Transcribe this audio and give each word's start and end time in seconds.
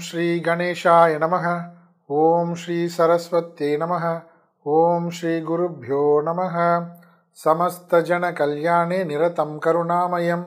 ஸ்ரீ 0.00 0.40
கணேஷாய 0.40 1.12
நமக. 1.24 1.46
ஓம் 2.06 2.54
ஸ்ரீ 2.54 2.78
சரஸ்வத்தே 2.98 3.70
நமக. 3.82 4.24
ஓம் 4.62 5.10
ஸ்ரீ 5.10 5.38
குருभ्यो 5.38 6.02
நமக. 6.26 6.56
சமஸ்தஜன 7.44 8.32
கல்யாணே 8.32 9.04
நிரதம் 9.04 9.58
கருணாமயம். 9.58 10.46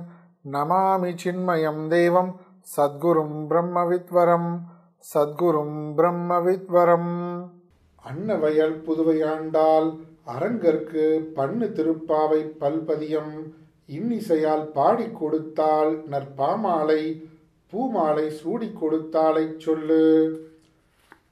நமாமி 0.51 1.17
சின்மயம் 1.23 1.87
தேவம். 1.87 2.31
சத்குரும் 2.77 3.35
பிரம்மவித்வரம் 3.49 4.49
சத்குரும் 5.13 5.75
பிரம்மவித்வரம் 5.97 7.11
அன்னவயல் 8.03 8.83
புதுவையாண்டால் 8.87 9.89
அரங்கற்கு 10.23 11.31
பண்ணு 11.35 11.65
திருப்பாவை 11.65 12.41
பல்பதியம். 12.59 13.33
இன்னிசையால் 13.87 14.65
பாடி 14.65 15.11
கொடுத்தால் 15.11 16.03
நற்பாமாலை 16.09 17.31
பூமாலை 17.73 18.25
சூடிக் 18.39 18.79
கொடுத்தாலை 18.79 19.45
சொல்லு. 19.57 20.01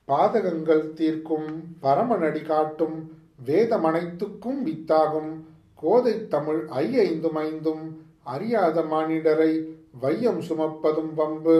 பாதகங்கள் 0.07 0.93
தீர்க்கும் 0.93 1.49
பரமநடி 1.81 2.41
காட்டும் 2.45 2.95
வேதமனைத்துக்கும் 3.45 4.59
வித்தாகும் 4.67 5.31
கோதை 5.81 6.27
தமிழ் 6.27 6.61
ஐயைந்தும் 6.69 7.37
ஐந்தும் 7.47 7.83
அறியாத 8.23 8.81
மானிடரை 8.93 9.51
வையம் 10.01 10.39
சுமப்பதும் 10.39 11.13
பம்பு 11.17 11.59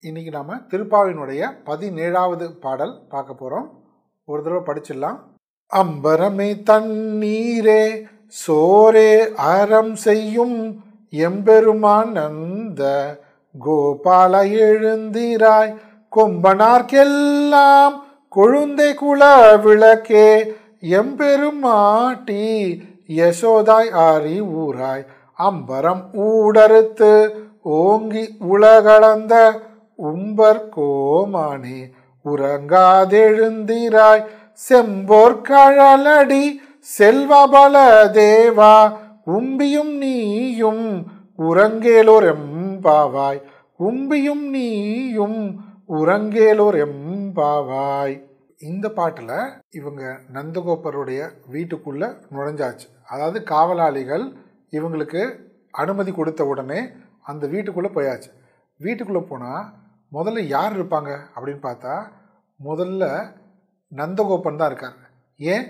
இன்னைக்கு 0.00 0.30
நாம 0.30 0.54
திருப்பாவினுடைய 0.70 1.42
பதினேழாவது 1.66 2.46
பாடல் 2.60 2.94
பார்க்க 3.08 3.32
போறோம். 3.40 3.68
ஒரு 4.24 4.42
தடவை 4.42 4.62
படிச்சிடலாம். 4.66 5.18
அம்பரமே 5.72 6.48
தண்ணீரே 6.70 7.84
சோரே 8.42 9.12
அறம் 9.52 9.94
செய்யும் 10.06 10.56
எம்பெருமான் 11.10 12.16
அந்த 12.16 12.82
கோபால 13.54 14.40
எழுந்திராய் 14.60 15.76
கொம்பனார்க்கெல்லாம் 16.12 17.94
கொழுந்தை 18.28 18.94
குல 18.94 19.34
விளக்கே 19.56 20.48
எம்பெருமாட்டி 20.98 22.44
யசோதாய் 23.08 23.90
ஆரி 24.02 24.40
ஊராய். 24.56 25.02
அம்பரம் 25.38 26.10
ஊடறுத்து 26.26 27.32
ஓங்கி 27.78 28.24
உலகளந்த 28.46 29.34
உம்பர் 29.98 30.70
கோமானே 30.76 31.90
உறங்காதெழுந்திராய் 32.24 34.24
செம்போர் 34.60 35.42
கழலடி 35.42 36.60
செல்வபல 36.98 37.76
தேவா 38.12 38.94
உம்பியும் 39.24 39.96
நீயும் 39.96 40.86
உறங்கேலோர் 41.38 42.24
எம் 42.24 42.50
பாவாய் 42.82 43.42
உம்பியும் 43.76 44.50
நீயும் 44.50 45.40
உறங்கேலோர் 45.88 46.76
எம்பாவாய். 46.86 48.22
இந்த 48.60 48.90
பாட்டில் 48.90 49.34
இவங்க 49.70 50.18
நந்தகோபருடைய 50.32 51.20
வீட்டுக்குள்ள 51.52 52.02
நுழைஞ்சாச்சு. 52.34 52.86
அதாவது 53.08 53.42
காவலாளிகள் 53.42 54.24
இவங்களுக்கு 54.70 55.22
அனுமதி 55.70 56.12
கொடுத்த 56.12 56.44
உடனே 56.44 56.80
அந்த 57.22 57.46
வீட்டுக்குள்ளே 57.46 57.90
போயாச்சு. 57.94 58.30
வீட்டுக்குள்ளே 58.76 59.22
போனால் 59.22 59.64
முதல்ல 60.12 60.40
யார் 60.40 60.78
இருப்பாங்க 60.78 61.10
அப்படின்னு 61.34 61.62
பார்த்தா 61.62 61.94
முதல்ல 62.60 63.04
நந்தகோபன் 63.92 64.56
தான் 64.56 64.70
இருக்கார். 64.70 64.98
ஏன்? 65.36 65.66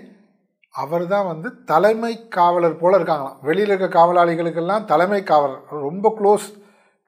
அவர் 0.71 1.07
தான் 1.07 1.25
வந்து 1.25 1.63
தலைமை 1.63 2.27
காவலர் 2.27 2.77
போல 2.77 2.97
இருக்காங்களாம். 2.97 3.41
வெளியில் 3.41 3.77
இருக்க 3.77 3.99
காவலாளிகளுக்கெல்லாம் 3.99 4.85
தலைமை 4.85 5.23
காவலர். 5.23 5.61
ரொம்ப 5.69 6.13
க்ளோஸ் 6.19 6.47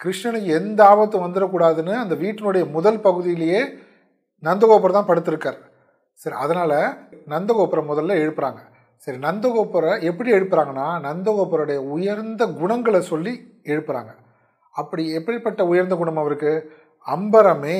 கிருஷ்ணனுக்கு 0.04 0.52
எந்த 0.60 0.86
ஆபத்தும் 0.86 1.26
வந்துடக்கூடாதுன்னு 1.26 1.94
அந்த 1.94 2.16
வீட்டினுடைய 2.16 2.70
முதல் 2.70 3.00
பகுதியிலேயே 3.00 3.62
நந்தகோபுரம் 4.44 4.98
தான் 4.98 5.08
படுத்திருக்கார். 5.08 5.60
சரி 6.14 6.36
அதனால் 6.36 6.78
நந்தகோபுரம் 7.34 7.90
முதல்ல 7.92 8.18
எழுப்புறாங்க. 8.24 8.62
சரி 8.96 9.18
நந்தகோபுரை 9.18 10.02
எப்படி 10.02 10.32
எழுப்புறாங்கன்னா 10.32 10.88
நந்தகோபுரோடைய 11.08 11.76
உயர்ந்த 11.76 12.46
குணங்களை 12.46 13.02
சொல்லி 13.02 13.34
எழுப்புறாங்க. 13.64 14.12
அப்படி 14.72 15.04
எப்படிப்பட்ட 15.12 15.66
உயர்ந்த 15.66 15.96
குணம் 15.96 16.18
அவருக்கு? 16.18 16.54
அம்பரமே 17.08 17.80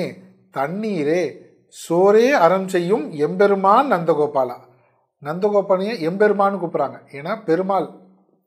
தண்ணீரே 0.56 1.22
சோரே 1.88 2.30
அறம் 2.30 2.68
செய்யும் 2.68 3.12
எம்பெருமான் 3.12 3.92
நந்தகோபாலா. 3.92 4.56
நந்தகோபாலையே 5.22 5.94
எம்பெருமான்னு 6.08 6.60
கூப்பிட்றாங்க. 6.62 6.98
ஏன்னா 7.12 7.32
பெருமாள் 7.44 7.88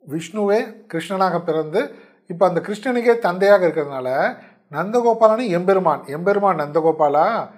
விஷ்ணுவே 0.07 0.59
கிருஷ்ணனாக 0.93 1.39
பிறந்து 1.39 1.81
இப்போ 2.29 2.47
அந்த 2.47 2.59
கிருஷ்ணனுக்கே 2.59 3.19
தந்தையாக 3.19 3.67
இருக்கிறதுனால 3.67 4.37
நந்தகோபாலனு 4.71 5.47
எம்பெருமான். 5.47 6.05
எம்பெருமான் 6.05 6.59
நந்தகோபாலா? 6.59 7.49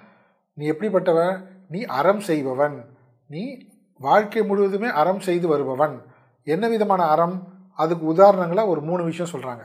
நீ 0.54 0.70
எப்படிப்பட்டவன்? 0.70 1.46
நீ 1.68 1.82
அறம் 1.82 2.20
செய்பவன். 2.20 2.84
நீ 3.26 3.66
வாழ்க்கை 3.98 4.42
முழுவதுமே 4.42 4.88
அறம் 4.88 5.20
செய்து 5.20 5.48
வருபவன். 5.48 6.02
என்ன 6.44 6.68
விதமான 6.68 7.04
அறம்? 7.04 7.42
அதுக்கு 7.74 8.06
உதாரணங்களாக 8.06 8.68
ஒரு 8.68 8.80
மூணு 8.80 9.04
விஷயம் 9.04 9.32
சொல்கிறாங்க 9.32 9.62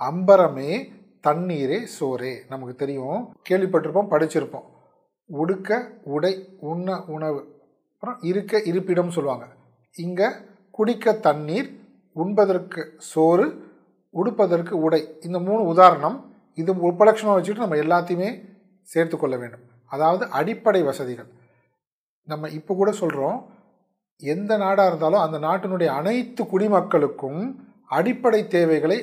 அம்பரமே 0.00 0.88
தண்ணீரே 1.26 1.86
சோரே 2.00 2.36
நமக்கு 2.48 2.74
தெரியும். 2.74 3.34
கேள்விப்பட்டிருப்போம் 3.48 4.10
படிச்சிருப்போம். 4.10 4.66
உடுக்க 5.26 5.90
உடை 6.02 6.56
உண்ண 6.60 7.04
உணவு. 7.04 7.40
அப்புறம் 7.94 8.18
இருக்க 8.22 8.62
இருப்பிடம் 8.64 9.10
சொல்லுவாங்க. 9.10 9.46
இங்கே 9.96 10.26
குடிக்க 10.70 11.12
தண்ணீர் 11.12 11.80
உண்பதற்கு 12.12 12.94
சோறு 12.98 13.65
உடுப்பதற்கு 14.20 14.74
உடை. 14.86 15.00
இந்த 15.26 15.38
மூணு 15.48 15.62
உதாரணம் 15.72 16.16
இது 16.58 16.72
உபலட்சணமாக 16.90 17.36
வச்சுக்கிட்டு 17.36 17.66
நம்ம 17.66 17.80
எல்லாத்தையுமே 17.84 18.30
சேர்த்து 18.88 19.16
கொள்ள 19.16 19.34
வேண்டும். 19.42 19.64
அதாவது 19.92 20.24
அடிப்படை 20.38 20.80
வசதிகள். 20.90 21.28
நம்ம 22.28 22.48
இப்போ 22.58 22.72
கூட 22.74 22.90
சொல்கிறோம் 23.00 23.38
எந்த 24.22 24.52
நாடாக 24.62 24.88
இருந்தாலும் 24.90 25.24
அந்த 25.24 25.38
நாட்டினுடைய 25.46 25.88
அனைத்து 26.00 26.42
குடிமக்களுக்கும் 26.52 27.40
அடிப்படை 27.98 28.40
தேவைகளை 28.54 28.98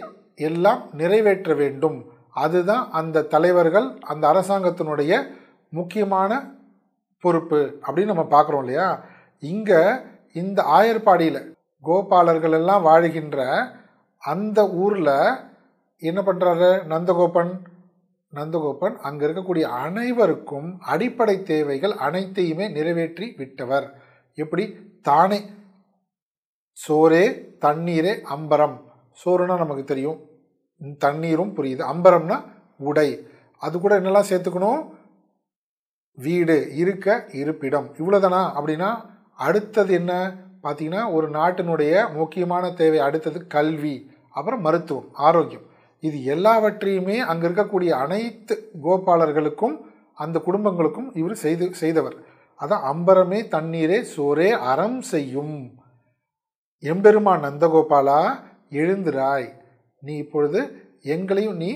எல்லாம் 0.47 0.81
நிறைவேற்ற 1.01 1.53
வேண்டும். 1.61 1.97
அதுதான் 2.43 2.83
அந்த 2.99 3.25
தலைவர்கள் 3.33 3.87
அந்த 4.11 4.23
அரசாங்கத்தினுடைய 4.31 5.13
முக்கியமான 5.73 6.31
பொறுப்பு 7.23 7.59
அப்படின்னு 7.83 8.13
நம்ம 8.13 8.25
பார்க்குறோம் 8.33 8.63
இல்லையா? 8.63 8.87
இங்கே 9.43 9.81
இந்த 10.41 10.59
ஆயர்பாடியில் 10.77 11.39
கோபாலர்கள் 11.83 12.55
எல்லாம் 12.59 12.83
வாழ்கின்ற 12.89 13.39
அந்த 14.23 14.69
ஊரில் 14.69 15.35
என்ன 15.97 16.21
பண்ணுறாரு 16.21 16.83
நந்தகோபன். 16.83 17.59
நந்தகோபன் 18.33 18.95
அங்கே 18.97 19.25
இருக்கக்கூடிய 19.25 19.61
அனைவருக்கும் 19.61 20.79
அடிப்படை 20.79 21.43
தேவைகள் 21.43 21.91
அனைத்தையுமே 21.91 22.69
நிறைவேற்றி 22.69 23.33
விட்டவர். 23.37 24.01
எப்படி? 24.33 24.75
தானே. 25.01 25.39
சோரே 26.87 27.23
தண்ணீரே 27.59 28.13
அம்பரம். 28.35 28.81
சோறுனா 29.25 29.57
நமக்கு 29.57 29.83
தெரியும். 29.83 30.19
தண்ணீரும் 30.97 31.55
புரியுது. 31.55 31.83
அம்பரம்னா 31.93 32.43
உடை. 32.77 33.27
அது 33.57 33.79
கூட 33.79 33.99
என்னெல்லாம் 33.99 34.29
சேர்த்துக்கணும்? 34.29 34.89
வீடு 36.15 36.75
இருக்க 36.75 37.27
இருப்பிடம். 37.31 37.87
இவ்வளோதானா 37.97 38.41
அப்படின்னா 38.59 38.89
அடுத்தது 39.33 39.93
என்ன? 39.93 40.35
பார்த்தீங்கன்னா 40.63 41.13
ஒரு 41.13 41.29
நாட்டினுடைய 41.29 42.13
முக்கியமான 42.13 42.71
தேவை 42.71 42.99
அடுத்தது 42.99 43.47
கல்வி. 43.47 44.11
அப்புறம் 44.37 44.63
மருத்துவம் 44.67 45.09
ஆரோக்கியம். 45.27 45.65
இது 46.07 46.17
எல்லாவற்றையுமே 46.33 47.17
அங்கே 47.31 47.45
இருக்கக்கூடிய 47.47 47.91
அனைத்து 48.03 48.55
கோபாலர்களுக்கும் 48.85 49.75
அந்த 50.23 50.37
குடும்பங்களுக்கும் 50.47 51.09
இவர் 51.19 51.43
செய்து 51.43 51.65
செய்தவர். 51.83 52.17
அதான் 52.59 52.83
அம்பரமே 52.91 53.39
தண்ணீரே 53.55 53.99
சோரே 54.15 54.49
அறம் 54.71 54.99
செய்யும். 55.13 55.55
எம்பெருமான் 56.91 57.45
நந்தகோபாலா 57.47 58.21
எழுந்திராய். 58.81 59.49
நீ 60.07 60.13
இப்பொழுது 60.23 60.59
எங்களையும் 61.15 61.57
நீ 61.63 61.71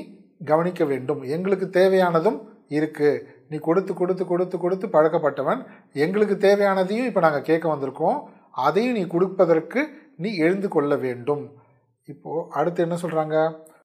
கவனிக்க 0.52 0.82
வேண்டும். 0.92 1.22
எங்களுக்கு 1.36 1.68
தேவையானதும் 1.80 2.40
இருக்குது 2.78 3.22
நீ 3.52 3.58
கொடுத்து 3.68 3.92
கொடுத்து 4.00 4.24
கொடுத்து 4.32 4.56
கொடுத்து 4.64 4.88
பழக்கப்பட்டவன். 4.96 5.62
எங்களுக்கு 6.06 6.36
தேவையானதையும் 6.48 7.08
இப்போ 7.10 7.22
நாங்கள் 7.26 7.48
கேட்க 7.50 7.66
வந்திருக்கோம். 7.74 8.20
அதையும் 8.68 8.98
நீ 9.00 9.04
கொடுப்பதற்கு 9.14 9.82
நீ 10.24 10.30
எழுந்து 10.46 10.70
கொள்ள 10.76 10.96
வேண்டும். 11.06 11.44
இப்போது 12.08 12.48
அடுத்து 12.50 12.80
என்ன 12.84 12.96
சொல்கிறாங்க 13.02 13.36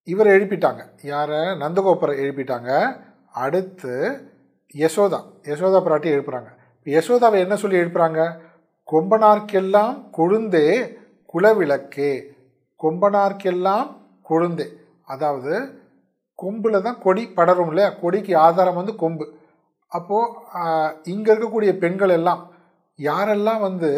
இவரை 0.08 0.30
எழுப்பிட்டாங்க. 0.36 0.82
யாரை? 1.02 1.40
நந்தகோபுரை 1.62 2.14
எழுப்பிட்டாங்க. 2.22 2.70
அடுத்து 3.44 3.94
யசோதா. 4.74 5.20
யசோதா 5.50 5.78
பிராட்டி 5.86 6.08
எழுப்புறாங்க. 6.14 6.50
யசோதாவை 6.86 7.38
என்ன 7.44 7.56
சொல்லி 7.56 7.80
எழுப்புறாங்க? 7.82 8.20
கொம்பனார்க்கெல்லாம் 8.88 10.10
கொழுந்தே 10.10 10.66
குலவிளக்கே. 11.34 12.12
கொம்பனார்க்கெல்லாம் 12.80 13.86
கொழுந்தே. 14.22 14.66
அதாவது 15.02 15.54
கொம்பில் 16.38 16.84
தான் 16.86 16.98
கொடி 16.98 17.22
படரும் 17.28 17.70
இல்லையா? 17.70 17.90
கொடிக்கு 18.02 18.32
ஆதாரம் 18.36 18.78
வந்து 18.80 18.94
கொம்பு. 18.96 19.26
அப்போது 19.92 21.02
இங்கே 21.12 21.30
இருக்கக்கூடிய 21.32 21.78
பெண்கள் 21.78 22.14
எல்லாம் 22.18 22.42
யாரெல்லாம் 22.98 23.60
வந்து 23.60 23.90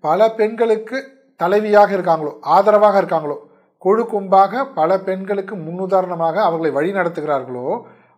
பல 0.00 0.28
பெண்களுக்கு 0.40 0.96
தலைவியாக 1.40 1.90
இருக்காங்களோ 1.96 2.32
ஆதரவாக 2.56 2.98
இருக்காங்களோ 3.02 3.36
கொழு 3.84 4.02
கொம்பாக 4.02 4.62
பல 4.74 4.98
பெண்களுக்கு 5.00 5.54
முன்னுதாரணமாக 5.56 6.36
அவர்களை 6.48 6.70
வழி 6.70 6.90
நடத்துகிறார்களோ 6.92 7.68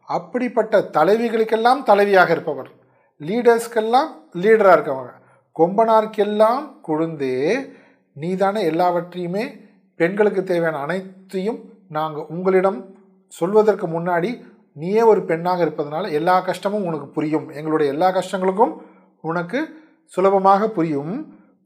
அப்படிப்பட்ட 0.09 0.79
தலைவிகளுக்கெல்லாம் 0.97 1.81
தலைவியாக 1.87 2.31
இருப்பவர். 2.31 2.71
லீடர்ஸ்க்கெல்லாம் 3.21 4.11
லீடராக 4.43 4.77
இருக்கவங்க. 4.77 5.13
கொம்பனார்க்கெல்லாம் 5.57 6.63
கொழுந்தே 6.89 7.35
நீதானே 8.17 8.61
எல்லாவற்றையுமே 8.65 9.45
பெண்களுக்கு 10.01 10.45
தேவையான 10.45 10.79
அனைத்தையும் 10.79 11.59
நாங்கள் 11.89 12.29
உங்களிடம் 12.29 12.79
சொல்வதற்கு 13.33 13.87
முன்னாடி 13.87 14.31
நீயே 14.73 15.03
ஒரு 15.03 15.21
பெண்ணாக 15.25 15.65
இருப்பதனால 15.65 16.11
எல்லா 16.11 16.41
கஷ்டமும் 16.41 16.85
உனக்கு 16.85 17.09
புரியும். 17.09 17.47
எங்களுடைய 17.51 17.93
எல்லா 17.93 18.09
கஷ்டங்களுக்கும் 18.09 18.75
உனக்கு 19.21 19.61
சுலபமாக 20.05 20.69
புரியும். 20.69 21.15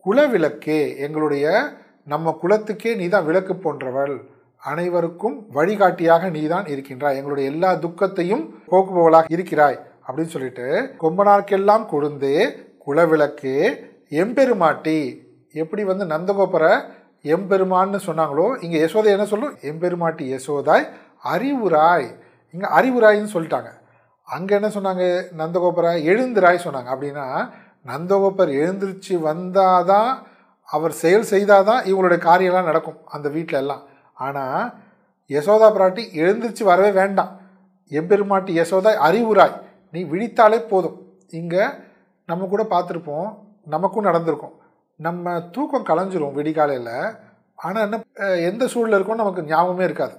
குலவிளக்கே 0.04 0.80
எங்களுடைய 0.98 1.46
நம்ம 2.04 2.38
குலத்துக்கே 2.42 2.96
நீதான் 2.96 3.24
விளக்கு 3.24 3.54
போன்றவள். 3.54 4.14
அனைவருக்கும் 4.56 5.46
வழிகாட்டியாக 5.50 6.28
நீதான் 6.28 6.66
இருக்கின்றாய். 6.66 7.16
எங்களுடைய 7.16 7.50
எல்லா 7.50 7.74
துக்கத்தையும் 7.74 8.62
போக்குபவளாக 8.70 9.24
இருக்கிறாய். 9.28 9.78
அப்படின்னு 10.06 10.32
சொல்லிட்டு 10.34 10.94
கொம்பனார்க்கெல்லாம் 11.00 11.86
கொடுந்து 11.86 12.32
குலவிளக்கு 12.86 13.54
எம்பெருமாட்டி 14.08 15.26
எப்படி 15.52 15.84
வந்து 15.84 16.04
நந்தகோபுரை 16.04 16.82
எம்பெருமான்னு 17.22 17.98
சொன்னாங்களோ 18.06 18.64
இங்கே 18.64 18.80
யசோதை 18.84 19.04
என்ன 19.04 19.26
சொல்லும்? 19.26 19.56
எம்பெருமாட்டி 19.60 20.24
யசோதாய் 20.32 20.88
அறிவுராய். 21.24 22.08
இங்கே 22.52 22.68
அறிவுராயின்னு 22.78 23.34
சொல்லிட்டாங்க. 23.34 23.70
அங்கே 24.24 24.54
என்ன 24.54 24.68
சொன்னாங்க? 24.68 25.04
நந்தகோபுரா 25.38 25.92
எழுந்துராய் 26.10 26.64
சொன்னாங்க. 26.64 26.88
அப்படின்னா 26.94 27.50
நந்தகோபர் 27.86 28.50
எழுந்திருச்சு 28.62 29.08
வந்தாதான் 29.08 30.22
அவர் 30.76 30.94
செயல் 31.02 31.30
செய்தால் 31.32 31.68
தான் 31.70 31.84
இவங்களுடைய 31.90 32.20
காரியம்லாம் 32.28 32.70
நடக்கும் 32.70 32.98
அந்த 33.14 33.28
வீட்டில் 33.36 33.60
எல்லாம் 33.62 33.82
ஆனால் 34.26 34.64
யசோதா 35.30 35.68
பிராட்டி 35.76 36.02
எழுந்திருச்சு 36.22 36.64
வரவே 36.70 36.90
வேண்டாம். 37.00 37.32
எம்பெருமாட்டி 37.90 38.52
யசோதா 38.60 38.90
அறிவுராய். 39.08 39.56
நீ 39.94 40.00
விழித்தாலே 40.12 40.58
போதும். 40.72 40.96
இங்கே 41.40 41.64
நம்ம 42.30 42.46
கூட 42.52 42.62
பார்த்துருப்போம். 42.74 43.28
நமக்கும் 43.74 44.08
நடந்திருக்கும். 44.08 44.54
நம்ம 45.00 45.34
தூக்கம் 45.54 45.88
களைஞ்சிரும் 45.90 46.36
விடிகாலையில். 46.38 46.96
ஆனால் 47.64 47.84
என்ன 47.86 47.96
எந்த 48.50 48.64
சூழலில் 48.72 48.96
இருக்கோம் 48.98 49.22
நமக்கு 49.22 49.42
ஞாபகமே 49.50 49.84
இருக்காது. 49.88 50.16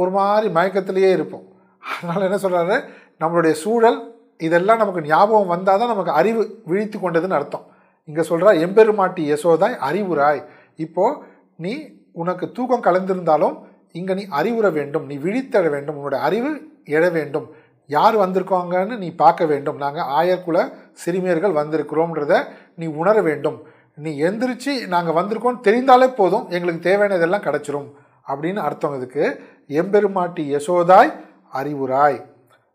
ஒரு 0.00 0.10
மாதிரி 0.18 0.48
மயக்கத்திலேயே 0.58 1.10
இருப்போம். 1.16 1.46
அதனால் 1.82 2.26
என்ன 2.28 2.38
சொல்கிறாரு 2.44 2.76
நம்மளுடைய 3.22 3.54
சூழல் 3.64 3.98
இதெல்லாம் 4.46 4.80
நமக்கு 4.82 5.02
ஞாபகம் 5.10 5.52
வந்தால் 5.54 5.80
தான் 5.82 5.92
நமக்கு 5.94 6.12
அறிவு 6.20 6.42
விழித்து 6.70 6.96
கொண்டதுன்னு 6.98 7.38
அர்த்தம். 7.38 7.66
இங்கே 8.08 8.20
சொல்கிறா 8.20 8.60
எம்பெருமாட்டி 8.60 9.32
யசோதாய் 9.32 9.76
அறிவுராய். 9.90 10.44
இப்போது 10.76 11.16
நீ 11.56 11.88
உனக்கு 12.12 12.52
தூக்கம் 12.52 12.82
கலந்திருந்தாலும் 12.82 13.66
இங்கே 13.92 14.14
நீ 14.14 14.26
அறிவுற 14.26 14.72
வேண்டும். 14.72 15.06
நீ 15.06 15.16
விழித்தெழ 15.16 15.70
வேண்டும். 15.70 15.98
உன்னோட 15.98 16.14
அறிவு 16.14 16.60
எழ 16.84 17.12
வேண்டும். 17.12 17.50
யார் 17.86 18.18
வந்திருக்காங்கன்னு 18.18 18.96
நீ 18.96 19.14
பார்க்க 19.14 19.46
வேண்டும். 19.46 19.76
நாங்கள் 19.76 20.02
ஆயர்குல 20.02 20.72
சிறுமியர்கள் 20.92 21.52
வந்திருக்கிறோம்ன்றத 21.52 22.44
நீ 22.76 22.86
உணர 22.86 23.22
வேண்டும். 23.22 23.62
நீ 23.94 24.22
எந்திரிச்சு 24.22 24.86
நாங்கள் 24.86 25.24
வந்திருக்கோம்னு 25.24 25.60
தெரிந்தாலே 25.62 26.14
போதும். 26.14 26.48
எங்களுக்கு 26.48 26.96
தேவையானதெல்லாம் 26.96 27.40
கிடச்சிரும். 27.40 27.92
அப்படின்னு 28.28 28.56
அர்த்தம் 28.56 28.96
இதுக்கு. 28.96 29.42
எம்பெருமாட்டி 29.66 30.54
யசோதாய் 30.54 31.12
அறிவுராய். 31.54 32.24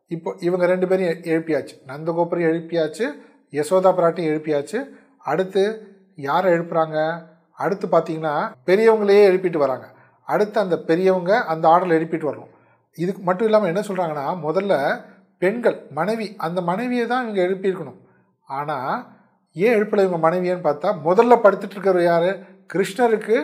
இப்போ 0.07 0.35
இவங்க 0.39 0.65
ரெண்டு 0.65 0.87
பேரும் 0.87 1.05
எ- 1.05 1.37
எழுப்பியாச்சு. 1.37 1.81
நந்தகோபுரம் 1.87 2.53
எழுப்பியாச்சு. 2.53 3.05
யசோதா 3.51 3.93
பிராட்டியும் 3.93 4.33
எழுப்பியாச்சு. 4.33 5.01
அடுத்து 5.31 5.63
யாரை 6.27 6.47
எழுப்புறாங்க? 6.55 6.97
அடுத்து 7.63 7.85
பார்த்தீங்கன்னா 7.87 8.35
பெரியவங்களையே 8.67 9.23
எழுப்பிட்டு 9.29 9.59
வராங்க. 9.63 9.85
அடுத்து 10.27 10.57
அந்த 10.65 10.75
பெரியவங்க 10.89 11.31
அந்த 11.53 11.65
ஆர்டரில் 11.73 11.97
எழுப்பிட்டு 11.99 12.29
வரணும். 12.29 12.51
இதுக்கு 12.97 13.21
மட்டும் 13.27 13.47
இல்லாமல் 13.49 13.71
என்ன 13.71 13.81
சொல்கிறாங்கன்னா 13.87 14.25
முதல்ல 14.47 14.73
பெண்கள் 15.41 15.77
மனைவி 15.97 16.27
அந்த 16.45 16.59
மனைவியை 16.69 17.05
தான் 17.11 17.23
இவங்க 17.25 17.41
எழுப்பியிருக்கணும் 17.47 17.99
ஆனால் 18.49 18.93
ஏன் 19.55 19.75
எழுப்பலை 19.77 20.03
இவங்க 20.05 20.19
மனைவியன்னு 20.27 20.67
பார்த்தா 20.67 20.89
முதல்ல 21.07 21.33
படுத்துட்டு 21.43 21.75
இருக்கிறவர் 21.75 22.07
யார்? 22.09 22.29
கிருஷ்ணருக்கு 22.73 23.37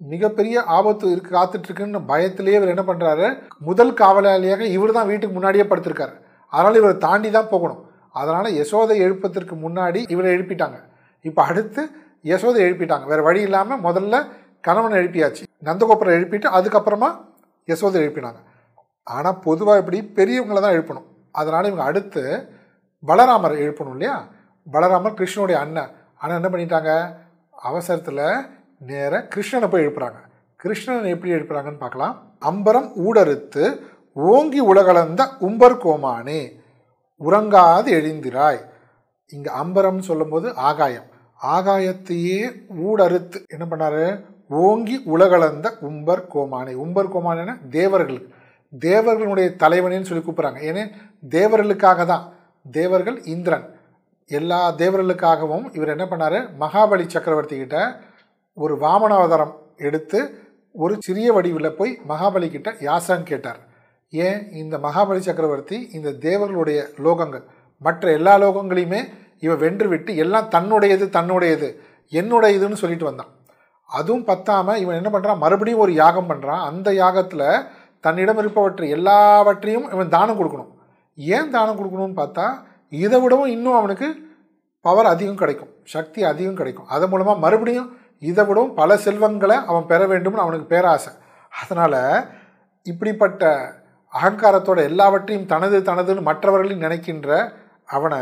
மிகப்பெரிய 0.00 0.56
ஆபத்து 0.76 1.06
இருக்கு 1.14 1.30
காத்துட்ருக்குன்னு 1.36 2.00
பயத்திலேயே 2.10 2.58
இவர் 2.58 2.72
என்ன 2.74 2.84
பண்ணுறாரு 2.88 3.26
முதல் 3.68 3.92
காவலாளியாக 4.00 4.62
இவர் 4.76 4.96
தான் 4.96 5.08
வீட்டுக்கு 5.10 5.36
முன்னாடியே 5.36 5.64
படுத்திருக்காரு. 5.70 6.14
அதனால் 6.52 6.80
இவரை 6.80 6.96
தாண்டி 7.06 7.30
தான் 7.36 7.52
போகணும். 7.52 7.80
அதனால் 8.20 8.56
யசோதை 8.60 8.96
எழுப்பதற்கு 9.06 9.54
முன்னாடி 9.64 10.02
இவரை 10.14 10.30
எழுப்பிட்டாங்க. 10.36 10.78
இப்போ 11.28 11.40
அடுத்து 11.50 11.82
யசோதை 12.30 12.60
எழுப்பிட்டாங்க. 12.66 13.06
வேறு 13.10 13.22
வழி 13.28 13.40
இல்லாமல் 13.48 13.82
முதல்ல 13.86 14.14
கணவனை 14.66 14.96
எழுப்பியாச்சு. 15.00 15.42
நந்தகோபுரம் 15.68 16.16
எழுப்பிட்டு 16.18 16.48
அதுக்கப்புறமா 16.58 17.10
யசோதை 17.70 17.98
எழுப்பினாங்க. 18.04 18.40
ஆனால் 19.16 19.40
பொதுவாக 19.46 19.80
இப்படி 19.82 19.98
பெரியவங்களை 20.18 20.60
தான் 20.62 20.76
எழுப்பணும். 20.76 21.06
அதனால் 21.40 21.68
இவங்க 21.70 21.84
அடுத்து 21.90 22.22
பலராமர் 23.08 23.54
எழுப்பணும் 23.64 23.94
இல்லையா? 23.96 24.16
பலராமர் 24.74 25.18
கிருஷ்ணனுடைய 25.18 25.58
அண்ணன். 25.64 25.92
ஆனால் 26.20 26.38
என்ன 26.40 26.48
பண்ணிட்டாங்க? 26.52 26.92
அவசரத்தில் 27.68 28.24
நேராக 28.90 29.28
கிருஷ்ணனை 29.34 29.68
போய் 29.72 29.84
எழுப்புறாங்க. 29.84 30.20
கிருஷ்ணன் 30.62 31.12
எப்படி 31.14 31.34
எழுப்புறாங்கன்னு 31.36 31.82
பார்க்கலாம். 31.82 32.14
அம்பரம் 32.50 32.88
ஊடறுத்து 33.06 33.64
ஓங்கி 34.16 34.60
உலகளந்த 34.70 35.22
உம்பர் 35.46 35.80
கோமானே 35.84 36.40
உறங்காது 37.20 37.88
எழுந்திராய். 37.98 38.60
இங்கே 39.34 39.50
அம்பரம்னு 39.62 40.08
சொல்லும்போது 40.10 40.48
ஆகாயம். 40.68 41.08
ஆகாயத்தையே 41.42 42.66
ஊடறுத்து 42.82 43.46
என்ன 43.46 43.66
பண்ணாரு? 43.70 44.24
ஓங்கி 44.48 45.02
உலகளந்த 45.04 45.76
உம்பர் 45.80 46.26
கோமானை. 46.34 46.74
உம்பர் 46.74 47.12
கோமானேன்னா 47.12 47.68
தேவர்களுக்கு 47.68 48.34
தேவர்களுடைய 48.78 49.50
தலைவனேன்னு 49.58 50.02
சொல்லி 50.02 50.24
கூப்பிட்றாங்க. 50.24 50.58
ஏன்னா 50.70 50.90
தேவர்களுக்காக 51.28 52.04
தான் 52.04 52.32
தேவர்கள் 52.70 53.22
இந்திரன். 53.22 53.74
எல்லா 54.26 54.72
தேவர்களுக்காகவும் 54.72 55.74
இவர் 55.74 55.88
என்ன 55.88 56.04
பண்ணாரு? 56.04 56.48
மகாபலி 56.60 57.06
சக்கரவர்த்தி 57.06 57.56
கிட்ட 57.56 58.00
ஒரு 58.54 58.76
வாமனாவதாரம் 58.76 59.52
எடுத்து 59.76 60.44
ஒரு 60.72 60.96
சிறிய 60.98 61.32
வடிவில் 61.32 61.74
போய் 61.74 62.00
மகாபலி 62.08 62.50
கிட்ட 62.50 62.74
யாசகம் 62.80 63.24
கேட்டார். 63.24 63.58
ஏன்? 64.10 64.52
இந்த 64.52 64.78
மகாபலி 64.78 65.18
சக்கரவர்த்தி 65.18 65.88
இந்த 65.92 66.12
தேவர்களுடைய 66.12 66.86
லோகங்கள். 66.96 67.42
மற்ற 67.78 68.12
எல்லா 68.12 68.38
லோகங்களையுமே 68.38 69.08
இவன் 69.44 69.62
வென்று 69.64 69.86
விட்டு 69.92 70.12
எல்லாம் 70.24 70.50
தன்னுடையது 70.54 71.06
தன்னுடையது 71.16 71.68
என்னுடையதுன்னு 72.12 72.80
சொல்லிட்டு 72.82 73.08
வந்தான். 73.08 73.32
அதுவும் 73.90 74.28
பத்தாமல் 74.30 74.80
இவன் 74.82 74.98
என்ன 75.00 75.10
பண்ணுறான் 75.12 75.42
மறுபடியும் 75.44 75.82
ஒரு 75.84 75.92
யாகம் 76.02 76.28
பண்ணுறான் 76.30 76.62
அந்த 76.68 76.88
யாகத்தில் 77.02 77.48
தன்னிடம் 78.04 78.40
இருப்பவற்றை 78.42 78.88
எல்லாவற்றையும் 78.96 79.86
இவன் 79.94 80.14
தானம் 80.16 80.38
கொடுக்கணும். 80.38 80.72
ஏன் 81.18 81.52
தானம் 81.56 81.78
கொடுக்கணும்னு 81.78 82.18
பார்த்தா 82.22 82.46
இதை 82.92 83.18
விடவும் 83.20 83.52
இன்னும் 83.56 83.78
அவனுக்கு 83.80 84.08
பவர் 84.84 85.12
அதிகம் 85.12 85.40
கிடைக்கும். 85.42 85.70
சக்தி 85.94 86.20
அதிகம் 86.30 86.58
கிடைக்கும். 86.58 86.88
அதன் 86.94 87.10
மூலமாக 87.12 87.42
மறுபடியும் 87.44 87.88
இதை 88.30 88.42
விடவும் 88.48 88.74
பல 88.80 88.96
செல்வங்களை 89.06 89.56
அவன் 89.70 89.88
பெற 89.92 90.02
வேண்டும்னு 90.12 90.44
அவனுக்கு 90.44 90.66
பேராசை. 90.74 91.12
அதனால் 91.52 92.00
இப்படிப்பட்ட 92.86 93.42
அகங்காரத்தோட 94.12 94.80
எல்லாவற்றையும் 94.90 95.48
தனது 95.52 95.78
தனதுன்னு 95.88 96.28
மற்றவர்களையும் 96.28 96.84
நினைக்கின்ற 96.86 97.30
அவனை 97.88 98.20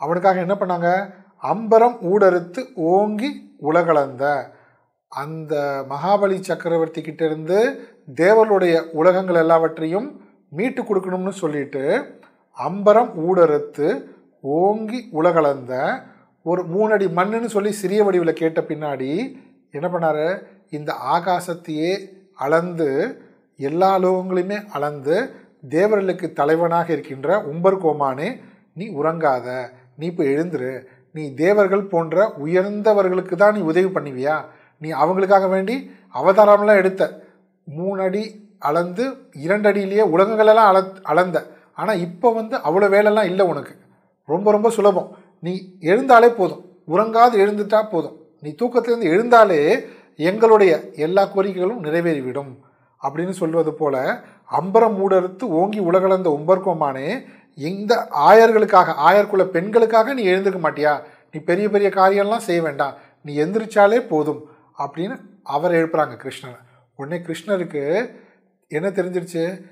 அவனுக்காக 0.00 0.40
என்ன 0.46 0.54
பண்ணாங்க? 0.60 0.90
அம்பரம் 1.42 1.96
ஊடறுத்து 2.12 2.60
ஓங்கி 2.74 3.30
உலகளந்த. 3.68 4.24
அந்த 5.12 5.54
மகாபலி 5.88 6.36
சக்கரவர்த்தி 6.40 7.00
கிட்டேருந்து 7.00 7.58
தேவருடைய 8.18 8.18
தேவர்களுடைய 8.20 8.74
உலகங்கள் 9.00 9.38
எல்லாவற்றையும் 9.42 10.06
மீட்டு 10.48 10.82
கொடுக்கணும்னு 10.82 11.32
சொல்லிட்டு 11.42 11.82
அம்பரம் 12.58 13.10
ஊடறுத்து 13.28 13.88
ஓங்கி 14.40 15.00
உலகளந்த 15.10 15.72
ஒரு 16.42 16.62
மூணடி 16.74 17.06
மண்ணுன்னு 17.18 17.48
சொல்லி 17.54 17.72
சிறிய 17.72 18.04
வடிவில் 18.04 18.40
கேட்ட 18.40 18.60
பின்னாடி 18.60 19.10
என்ன 19.76 19.86
பண்ணாரு? 19.88 20.26
இந்த 20.70 20.90
ஆகாசத்தையே 21.14 21.92
அளந்து 22.34 22.88
எல்லா 23.56 23.90
லோகங்களையுமே 23.98 24.58
அளந்து 24.72 25.16
தேவர்களுக்கு 25.68 26.32
தலைவனாக 26.32 26.92
இருக்கின்ற 26.92 27.38
உம்பர் 27.52 27.80
கோமானே 27.84 28.28
நீ 28.72 28.86
உறங்காத. 29.00 29.48
நீ 30.00 30.06
இப்போ 30.12 30.24
எழுந்துரு. 30.34 30.72
நீ 31.16 31.22
தேவர்கள் 31.42 31.90
போன்ற 31.92 32.26
உயர்ந்தவர்களுக்கு 32.44 33.34
தான் 33.42 33.56
நீ 33.56 33.60
உதவி 33.70 33.90
பண்ணுவியா? 33.96 34.36
நீ 34.82 34.88
அவங்களுக்காக 35.02 35.46
வேண்டி 35.54 35.76
அவதாரம்லாம் 36.20 36.80
எடுத்த. 36.82 37.02
மூணு 37.78 38.00
அடி 38.06 38.24
அளந்து 38.68 39.04
இரண்டு 39.46 39.66
அடியிலேயே 39.70 40.04
உலகங்களெல்லாம் 40.14 40.70
அள 40.70 40.78
அளந்த. 41.12 41.38
ஆனால் 41.80 42.02
இப்போ 42.06 42.28
வந்து 42.38 42.56
அவ்வளோ 42.68 42.86
வேலைலாம் 42.94 43.30
இல்லை 43.30 43.44
உனக்கு. 43.52 43.74
ரொம்ப 44.28 44.50
ரொம்ப 44.56 44.70
சுலபம். 44.78 45.08
நீ 45.46 45.52
எழுந்தாலே 45.92 46.28
போதும். 46.40 46.62
உறங்காது 46.94 47.34
எழுந்துட்டா 47.44 47.80
போதும். 47.92 48.16
நீ 48.44 48.50
தூக்கத்திலேருந்து 48.60 49.12
எழுந்தாலே 49.14 49.60
எங்களுடைய 50.30 50.72
எல்லா 51.06 51.22
கோரிக்கைகளும் 51.34 51.84
நிறைவேறிவிடும். 51.86 52.50
அப்படின்னு 53.02 53.34
சொல்வது 53.42 53.72
போல 53.74 53.96
அம்பரம் 54.58 54.96
மூடறுத்து 55.00 55.44
ஓங்கி 55.60 55.80
உலகளந்த 55.88 56.28
உம்பர்கோமானே 56.38 57.06
இந்த 57.54 58.08
ஆயர்களுக்காக 58.28 58.94
ஆயர்குல 59.08 59.44
பெண்களுக்காக 59.44 60.14
நீ 60.14 60.26
எழுந்துக்க 60.26 60.60
மாட்டியா? 60.66 61.02
நீ 61.32 61.40
பெரிய 61.40 61.68
பெரிய 61.70 61.90
காரியம்லாம் 61.94 62.46
செய்ய 62.48 62.62
வேண்டாம். 62.62 62.94
நீ 63.22 63.42
எந்திரிச்சாலே 63.42 64.08
போதும் 64.08 64.44
அப்படின்னு 64.78 65.16
அவர் 65.42 65.72
எழுப்புறாங்க 65.72 66.14
கிருஷ்ணனை. 66.24 66.58
உடனே 66.94 67.22
கிருஷ்ணருக்கு 67.24 68.10
என்ன 68.68 68.88
தெரிஞ்சிருச்சு? 68.88 69.62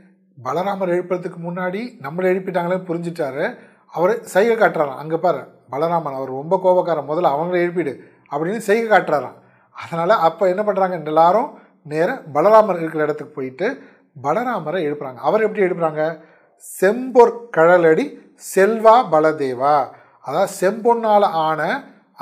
பலராமர் 0.45 0.95
எழுப்புறதுக்கு 0.97 1.39
முன்னாடி 1.45 1.81
நம்மளை 2.05 2.27
எழுப்பிட்டாங்களே 2.33 2.79
புரிஞ்சுட்டாரு. 2.89 3.59
அவர் 3.87 4.23
செய்கை 4.23 4.57
காட்டுறாராம். 4.57 5.01
அங்கே 5.03 5.17
பாரு 5.17 5.41
பலராமன் 5.71 6.19
அவர் 6.19 6.29
ரொம்ப 6.29 6.61
கோபக்காரன். 6.65 7.09
முதல்ல 7.11 7.33
அவங்கள 7.35 7.57
எழுப்பிடு 7.65 7.93
அப்படின்னு 8.33 8.57
செய்கை 8.57 8.89
காட்டுறாராம். 8.91 9.37
அதனால் 9.71 10.11
அப்போ 10.11 10.49
என்ன 10.49 10.63
பண்ணுறாங்க 10.63 11.05
எல்லாரும் 11.05 11.59
நேராக 11.83 12.23
பலராமர் 12.35 12.79
இருக்கிற 12.79 13.05
இடத்துக்கு 13.05 13.33
போயிட்டு 13.33 13.83
பலராமரை 14.23 14.81
எழுப்புறாங்க. 14.89 15.15
அவர் 15.15 15.43
எப்படி 15.43 15.67
எழுப்புறாங்க? 15.67 16.21
செம்பொற் 16.65 17.35
கழலடி 17.57 18.05
செல்வா 18.55 18.97
பலதேவா. 19.13 19.77
அதாவது 20.27 20.53
செம்பொன்னால் 20.61 21.29
ஆன 21.47 21.61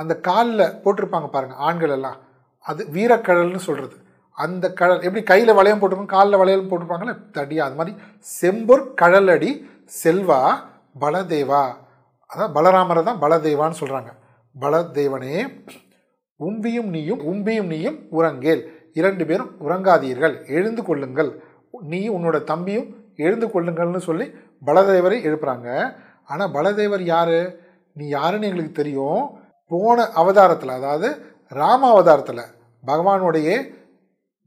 அந்த 0.01 0.13
காலில் 0.29 0.73
போட்டிருப்பாங்க 0.83 1.29
பாருங்கள் 1.35 1.63
ஆண்கள் 1.69 1.95
எல்லாம். 1.97 2.19
அது 2.67 2.83
வீரக்கழல்னு 2.95 3.63
சொல்கிறது 3.69 3.97
அந்த 4.39 4.67
கழல் 4.79 5.05
எப்படி 5.07 5.23
கையில் 5.31 5.57
வளையம் 5.59 5.81
போட்டிருப்பாங்க 5.81 6.17
காலில் 6.19 6.41
வளையம் 6.41 6.71
போட்டிருப்பாங்களே 6.71 7.15
தடியா 7.37 7.63
அது 7.67 7.79
மாதிரி 7.79 7.95
செம்பொற் 8.41 8.85
கழலடி 9.03 9.51
செல்வா 10.03 10.41
பலதேவா. 11.03 11.65
அதான் 12.31 12.55
பலராமரை 12.57 13.03
தான் 13.09 13.23
பலதேவான்னு 13.25 13.81
சொல்கிறாங்க 13.81 14.13
பலதேவனே 14.55 15.35
உம்பியும் 16.41 16.91
நீயும் 16.95 17.23
உம்பியும் 17.33 17.71
நீயும் 17.75 17.99
உறங்கேல். 18.19 18.63
இரண்டு 19.01 19.25
பேரும் 19.29 19.53
உறங்காதீர்கள் 19.65 20.35
எழுந்து 20.57 20.83
கொள்ளுங்கள். 20.89 21.31
நீ 21.93 22.01
உன்னோட 22.17 22.37
தம்பியும் 22.51 22.89
எழுந்து 23.17 23.47
கொள்ளுங்கள்னு 23.47 23.97
சொல்லி 23.97 24.27
பலதேவரை 24.67 25.19
எழுப்புறாங்க. 25.29 25.69
ஆனால் 26.25 26.53
பலதேவர் 26.53 27.05
யார்? 27.15 27.39
நீ 27.93 28.09
யாருன்னு 28.09 28.49
எங்களுக்கு 28.49 28.73
தெரியும். 28.73 29.23
போன 29.71 30.03
அவதாரத்தில் 30.03 30.69
அதாவது 30.69 31.09
ராம 31.49 31.83
அவதாரத்தில் 31.93 32.51
பகவானுடைய 32.87 33.49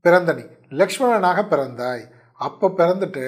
பிறந்த 0.05 0.33
நீ 0.33 0.43
லக்ஷ்மணனாக 0.69 1.39
பிறந்தாய். 1.47 2.03
அப்போ 2.39 2.67
பிறந்துட்டு 2.77 3.23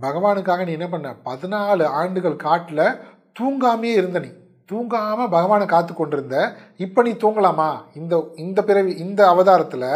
பகவானுக்காக 0.00 0.64
நீ 0.64 0.72
என்ன 0.72 0.88
பண்ண? 0.88 1.08
பதினாலு 1.24 1.84
ஆண்டுகள் 2.00 2.36
காட்டில் 2.36 2.98
தூங்காமையே 3.40 3.94
இருந்த 3.96 4.18
நீ. 4.18 4.30
தூங்காமல் 4.70 5.28
பகவானை 5.28 5.66
காத்து 5.66 5.94
கொண்டிருந்த. 5.94 6.36
இப்போ 6.76 7.02
நீ 7.02 7.10
தூங்கலாமா? 7.10 7.70
இந்த 7.94 8.32
இந்த 8.34 8.62
பிறவி 8.62 8.92
இந்த 8.92 9.20
அவதாரத்தில் 9.28 9.88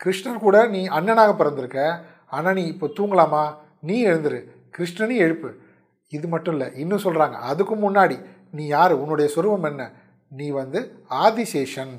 கிருஷ்ணர் 0.00 0.38
கூட 0.38 0.66
நீ 0.66 0.86
அண்ணனாக 0.86 1.32
பிறந்திருக்க. 1.36 2.00
ஆனால் 2.28 2.54
நீ 2.54 2.64
இப்போ 2.66 2.86
தூங்கலாமா? 2.98 3.44
நீ 3.86 3.96
எழுந்துரு. 4.06 4.40
கிருஷ்ணனையும் 4.76 5.24
எழுப்பு. 5.26 5.50
இது 6.08 6.26
மட்டும் 6.28 6.54
இல்லை 6.56 6.68
இன்னும் 6.80 7.04
சொல்கிறாங்க 7.04 7.36
அதுக்கு 7.50 7.74
முன்னாடி 7.76 8.16
நீ 8.50 8.64
யார்? 8.66 8.92
உன்னுடைய 9.02 9.26
சொரூபம் 9.34 9.68
என்ன? 9.70 9.84
நீ 10.32 10.46
வந்து 10.60 10.80
ஆதிசேஷன். 11.24 11.94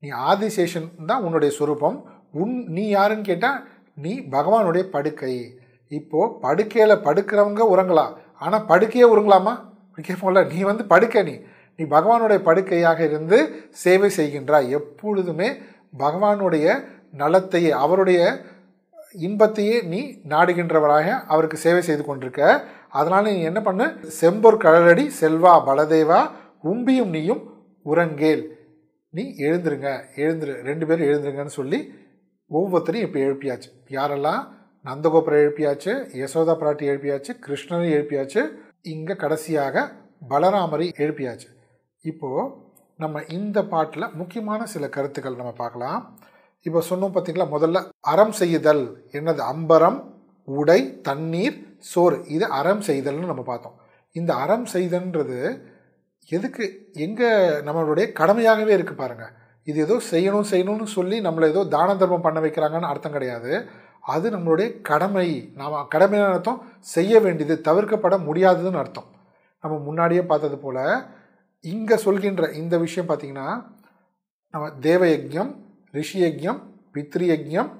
நீ 0.00 0.08
ஆதிசேஷன் 0.30 0.88
தான் 1.06 1.22
உன்னுடைய 1.22 1.50
சொரூபம். 1.56 1.98
உன் 2.32 2.54
நீ 2.76 2.84
யாருன்னு 2.88 3.28
கேட்டால் 3.30 3.60
நீ 4.04 4.12
பகவானுடைய 4.30 4.84
படுக்கை. 4.96 5.34
இப்போது 5.88 6.34
படுக்கையில் 6.40 7.04
படுக்கிறவங்க 7.06 7.62
உறங்கலாம் 7.74 8.14
ஆனால் 8.38 8.66
படுக்கையே 8.68 9.06
உறங்கலாமா? 9.14 9.54
கேட்போம்ல 10.06 10.40
நீ 10.52 10.58
வந்து 10.70 10.84
படுக்கை 10.92 11.22
நீ. 11.22 11.34
நீ 11.76 11.84
பகவானுடைய 11.84 12.40
படுக்கையாக 12.48 13.00
இருந்து 13.04 13.38
சேவை 13.84 14.10
செய்கின்றாய். 14.16 14.68
எப்பொழுதுமே 14.78 15.48
பகவானுடைய 15.98 16.66
நலத்தையே 17.12 17.70
அவருடைய 17.84 18.20
இன்பத்தையே 19.18 19.76
நீ 19.82 20.00
நாடுகின்றவராக 20.28 21.08
அவருக்கு 21.26 21.56
சேவை 21.56 21.82
செய்து 21.82 22.04
கொண்டிருக்க. 22.04 22.42
அதனால் 22.88 23.24
நீ 23.24 23.42
என்ன 23.42 23.60
பண்ணு? 23.60 23.86
செம்பொர் 24.20 24.62
கழலடி 24.64 25.04
செல்வா 25.20 25.52
பலதேவா 25.68 26.20
உம்பியும் 26.62 27.08
நீயும் 27.08 27.42
உறங்கேல். 27.82 28.44
நீ 29.10 29.24
எழுந்துருங்க 29.46 29.90
எழுந்துரு 30.16 30.54
ரெண்டு 30.62 30.86
பேரும் 30.86 31.08
எழுந்துருங்கன்னு 31.08 31.58
சொல்லி 31.60 31.80
ஒவ்வொருத்தரையும் 32.50 33.06
இப்போ 33.08 33.20
எழுப்பியாச்சு. 33.20 33.70
யாரெல்லாம்? 33.88 34.42
நந்தகோபுரம் 34.84 35.42
எழுப்பியாச்சு 35.44 35.92
யசோதா 36.22 36.54
பிராட்டி 36.60 36.84
எழுப்பியாச்சு 36.92 37.32
கிருஷ்ணனை 37.46 37.88
எழுப்பியாச்சு 37.96 38.42
இங்கே 38.82 39.14
கடைசியாக 39.14 39.86
பலராமரை 40.28 40.86
எழுப்பியாச்சு. 40.96 41.48
இப்போது 42.04 42.50
நம்ம 42.96 43.22
இந்த 43.28 43.58
பாட்டில் 43.64 44.12
முக்கியமான 44.14 44.66
சில 44.66 44.88
கருத்துக்கள் 44.88 45.40
நம்ம 45.40 45.52
பார்க்கலாம். 45.52 46.00
இப்போ 46.66 46.80
சொன்னோம் 46.90 47.14
பார்த்தீங்களா 47.14 47.46
முதல்ல 47.54 47.78
அறம் 48.12 48.34
செய்தல். 48.40 48.84
என்னது? 49.18 49.42
அம்பரம் 49.52 49.98
உடை 50.48 50.80
தண்ணீர் 51.08 51.56
சோறு. 51.90 52.16
இது 52.34 52.44
அறம் 52.58 52.82
செய்தல்னு 52.88 53.30
நம்ம 53.32 53.42
பார்த்தோம். 53.50 53.76
இந்த 54.16 54.30
அறம் 54.44 54.66
செய்தல்ன்றது 54.74 55.38
எதுக்கு 56.30 56.64
எங்கே 57.06 57.28
நம்மளுடைய 57.66 58.06
கடமையாகவே 58.20 58.72
இருக்குது 58.76 59.00
பாருங்கள் 59.02 59.34
இது 59.66 59.78
ஏதோ 59.86 59.96
செய்யணும் 60.12 60.48
செய்யணும்னு 60.52 60.86
சொல்லி 60.96 61.16
நம்மளை 61.26 61.46
ஏதோ 61.52 61.62
தான 61.74 61.94
தர்மம் 62.00 62.24
பண்ண 62.26 62.38
வைக்கிறாங்கன்னு 62.44 62.90
அர்த்தம் 62.92 63.14
கிடையாது. 63.16 63.52
அது 64.14 64.26
நம்மளுடைய 64.34 64.68
கடமை. 64.88 65.28
நாம் 65.60 65.76
கடமையான 65.94 66.32
அர்த்தம் 66.34 66.60
செய்ய 66.94 67.20
வேண்டியது 67.24 67.54
தவிர்க்கப்பட 67.68 68.16
முடியாததுன்னு 68.28 68.82
அர்த்தம். 68.82 69.08
நம்ம 69.64 69.74
முன்னாடியே 69.88 70.22
பார்த்தது 70.32 70.58
போல் 70.64 70.82
இங்கே 71.64 71.96
சொல்கின்ற 72.06 72.44
இந்த 72.60 72.74
விஷயம் 72.84 73.08
பார்த்திங்கன்னா 73.10 73.48
நம்ம 74.54 74.66
தேவயஜம் 74.88 75.52
ரிஷி 75.94 76.18
யஜ்யம் 76.24 76.60
பித்ரு 76.94 77.26
யஜ்யம் 77.32 77.70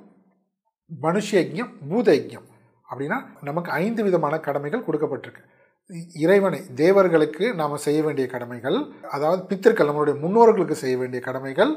மனுஷ 0.90 1.30
அப்படின்னா 2.88 3.16
நமக்கு 3.40 3.70
ஐந்து 3.82 4.00
விதமான 4.06 4.34
கடமைகள் 4.40 4.86
கொடுக்கப்பட்டிருக்கு. 4.88 5.42
இறைவனை 6.24 6.58
தேவர்களுக்கு 6.74 7.44
நாம் 7.54 7.84
செய்ய 7.84 8.00
வேண்டிய 8.02 8.26
கடமைகள் 8.26 8.78
அதாவது 9.10 9.40
பித்திருக்கள் 9.42 9.88
நம்மளுடைய 9.90 10.16
முன்னோர்களுக்கு 10.22 10.76
செய்ய 10.82 10.96
வேண்டிய 10.96 11.20
கடமைகள் 11.26 11.72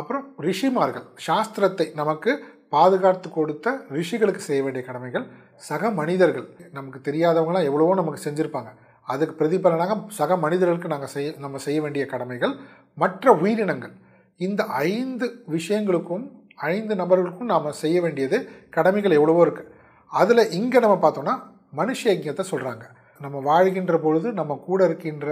அப்புறம் 0.00 0.24
ரிஷிமார்கள் 0.46 1.06
சாஸ்திரத்தை 1.26 1.86
நமக்கு 1.94 2.32
பாதுகாத்து 2.68 3.28
கொடுத்த 3.30 3.74
ரிஷிகளுக்கு 3.96 4.42
செய்ய 4.48 4.60
வேண்டிய 4.62 4.84
கடமைகள் 4.86 5.26
சக 5.68 5.90
மனிதர்கள் 5.90 6.46
நமக்கு 6.72 7.00
தெரியாதவங்களாம் 7.08 7.68
எவ்வளவோ 7.70 7.94
நமக்கு 7.94 8.24
செஞ்சுருப்பாங்க. 8.26 8.70
அதுக்கு 9.08 9.34
பிரதிபலனாக 9.40 9.96
சக 10.18 10.36
மனிதர்களுக்கு 10.36 10.92
நாங்கள் 10.94 11.12
செய்ய 11.16 11.34
நம்ம 11.38 11.58
செய்ய 11.66 11.80
வேண்டிய 11.80 12.06
கடமைகள் 12.06 12.54
மற்ற 12.98 13.34
உயிரினங்கள் 13.42 13.94
இந்த 14.44 14.62
ஐந்து 14.88 15.26
விஷயங்களுக்கும் 15.48 16.24
ஐந்து 16.72 16.94
நபர்களுக்கும் 16.94 17.52
நாம் 17.52 17.78
செய்ய 17.82 17.98
வேண்டியது 18.00 18.38
கடமைகள் 18.70 19.18
எவ்வளவோ 19.18 19.42
இருக்குது 19.46 19.70
அதில் 20.12 20.50
இங்கே 20.58 20.78
நம்ம 20.84 20.96
பார்த்தோன்னா 21.02 21.34
மனுஷ 21.72 22.00
யஜ்யத்தை 22.10 22.44
சொல்கிறாங்க 22.50 22.84
நம்ம 23.20 23.40
வாழ்கின்ற 23.48 23.96
பொழுது 23.98 24.28
நம்ம 24.40 24.52
கூட 24.66 24.80
இருக்கின்ற 24.88 25.28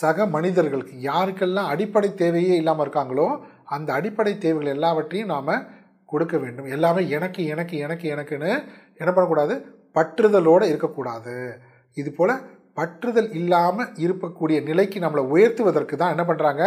சக 0.00 0.26
மனிதர்களுக்கு 0.26 0.94
யாருக்கெல்லாம் 1.08 1.70
அடிப்படை 1.72 2.10
தேவையே 2.14 2.54
இல்லாமல் 2.60 2.84
இருக்காங்களோ 2.86 3.26
அந்த 3.76 3.88
அடிப்படை 3.98 4.32
தேவைகள் 4.38 4.74
எல்லாவற்றையும் 4.76 5.32
நாம் 5.34 5.52
கொடுக்க 6.08 6.34
வேண்டும். 6.42 6.68
எல்லாமே 6.74 7.02
எனக்கு 7.16 7.40
எனக்கு 7.54 7.74
எனக்கு 7.86 8.06
எனக்குன்னு 8.14 8.52
என்ன 9.00 9.10
பண்ணக்கூடாது 9.12 9.54
பற்றுதலோடு 9.96 10.64
இருக்கக்கூடாது. 10.72 11.34
இது 11.96 12.10
போல் 12.12 12.34
பற்றுதல் 12.78 13.30
இல்லாமல் 13.38 13.92
இருக்கக்கூடிய 14.04 14.58
நிலைக்கு 14.68 14.98
நம்மளை 15.04 15.24
உயர்த்துவதற்கு 15.34 15.94
தான் 15.96 16.14
என்ன 16.14 16.24
பண்ணுறாங்க 16.26 16.64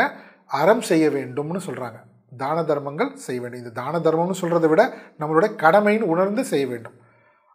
அறம் 0.60 0.84
செய்ய 0.89 1.05
வேண்டும்னு 1.10 1.62
சொல்கிறாங்க 1.67 2.00
தான 2.41 2.58
தர்மங்கள் 2.70 3.12
செய்ய 3.25 3.39
வேண்டும். 3.41 3.62
இந்த 3.63 3.74
தான 3.81 3.93
தர்மம்னு 4.05 4.41
சொல்கிறத 4.41 4.67
விட 4.72 4.81
நம்மளுடைய 5.22 5.51
கடமைன்னு 5.63 6.12
உணர்ந்து 6.13 6.43
செய்ய 6.51 6.65
வேண்டும். 6.72 6.96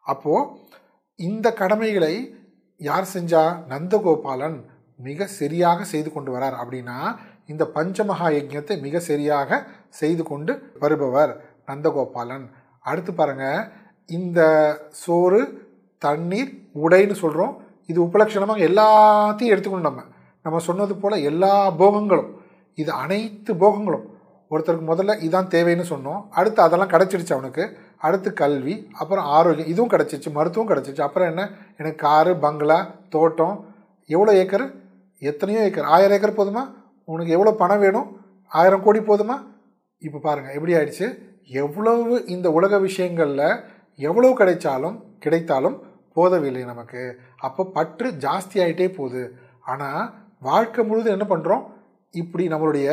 அப்போது 0.07 0.51
இந்த 1.19 1.47
கடமைகளை 1.61 2.15
யார் 2.81 3.07
செஞ்சா? 3.15 3.43
நந்தகோபாலன் 3.73 4.59
மிக 4.99 5.27
சரியாக 5.39 5.85
செய்து 5.93 6.11
கொண்டு 6.13 6.31
வரார். 6.35 6.57
அப்படின்னா 6.63 6.99
இந்த 7.53 7.65
பஞ்சமகா 7.77 8.29
யஜ்யத்தை 8.37 8.77
மிக 8.87 9.01
சரியாக 9.11 9.59
செய்து 10.01 10.23
கொண்டு 10.31 10.53
வருபவர் 10.83 11.33
நந்தகோபாலன். 11.71 12.47
அடுத்து 12.85 13.13
பாருங்க 13.13 13.47
இந்த 14.09 14.41
சோறு 15.03 15.41
தண்ணீர் 16.03 16.51
உடைன்னு 16.85 17.17
சொல்கிறோம் 17.23 17.55
இது 17.91 17.99
உபலட்சணமாக 18.07 18.67
எல்லாத்தையும் 18.69 19.53
எடுத்துக்கணும் 19.53 19.89
நம்ம. 19.91 20.03
நம்ம 20.45 20.59
சொன்னது 20.69 20.95
போல் 20.97 21.25
எல்லா 21.31 21.55
போகங்களும். 21.81 22.31
இது 22.83 22.91
அனைத்து 22.93 23.53
போகங்களும். 23.55 24.07
ஒருத்தருக்கு 24.51 24.87
முதல்ல 24.91 25.13
இதான் 25.27 25.51
தேவைன்னு 25.55 25.85
சொன்னோம். 25.93 26.21
அடுத்து 26.31 26.63
அதெல்லாம் 26.63 26.93
கிடச்சிடுச்சு 26.95 27.33
அவனுக்கு. 27.37 27.65
அடுத்து 28.07 28.33
கல்வி 28.33 28.75
அப்புறம் 28.93 29.25
ஆரோக்கியம். 29.37 29.71
இதுவும் 29.73 29.93
கிடச்சிச்சு 29.95 30.31
மருத்துவம் 30.33 30.71
கிடச்சிச்சு 30.71 31.01
அப்புறம் 31.01 31.29
என்ன? 31.29 31.43
எனக்கு 31.77 31.99
காரு 31.99 32.37
பங்களா 32.37 32.79
தோட்டம். 33.09 33.57
எவ்வளோ 34.07 34.33
ஏக்கர்? 34.43 34.67
எத்தனையோ 35.23 35.61
ஏக்கர். 35.69 35.89
ஆயிரம் 35.95 36.17
ஏக்கர் 36.17 36.39
போதுமா? 36.41 36.63
உனக்கு 37.05 37.33
எவ்வளோ 37.33 37.53
பணம் 37.63 37.79
வேணும்? 37.79 38.09
ஆயிரம் 38.53 38.83
கோடி 38.83 39.01
போதுமா? 39.01 39.37
இப்போ 40.03 40.19
பாருங்கள் 40.19 40.55
எப்படி 40.55 40.75
ஆயிடுச்சு? 40.75 41.07
எவ்வளவு 41.63 42.15
இந்த 42.27 42.51
உலக 42.51 42.79
விஷயங்களில் 42.79 43.49
எவ்வளவு 43.99 44.33
கிடைச்சாலும் 44.41 44.97
கிடைத்தாலும் 45.25 45.77
போதவில்லை 46.17 46.63
நமக்கு. 46.65 47.03
அப்போ 47.37 47.63
பற்று 47.77 48.09
ஜாஸ்தி 48.25 48.57
ஆகிட்டே 48.65 48.89
போகுது. 48.95 49.23
ஆனால் 49.65 50.03
வாழ்க்கை 50.41 50.83
முழுதும் 50.85 51.15
என்ன 51.17 51.27
பண்ணுறோம் 51.29 51.65
இப்படி 52.23 52.45
நம்மளுடைய 52.53 52.89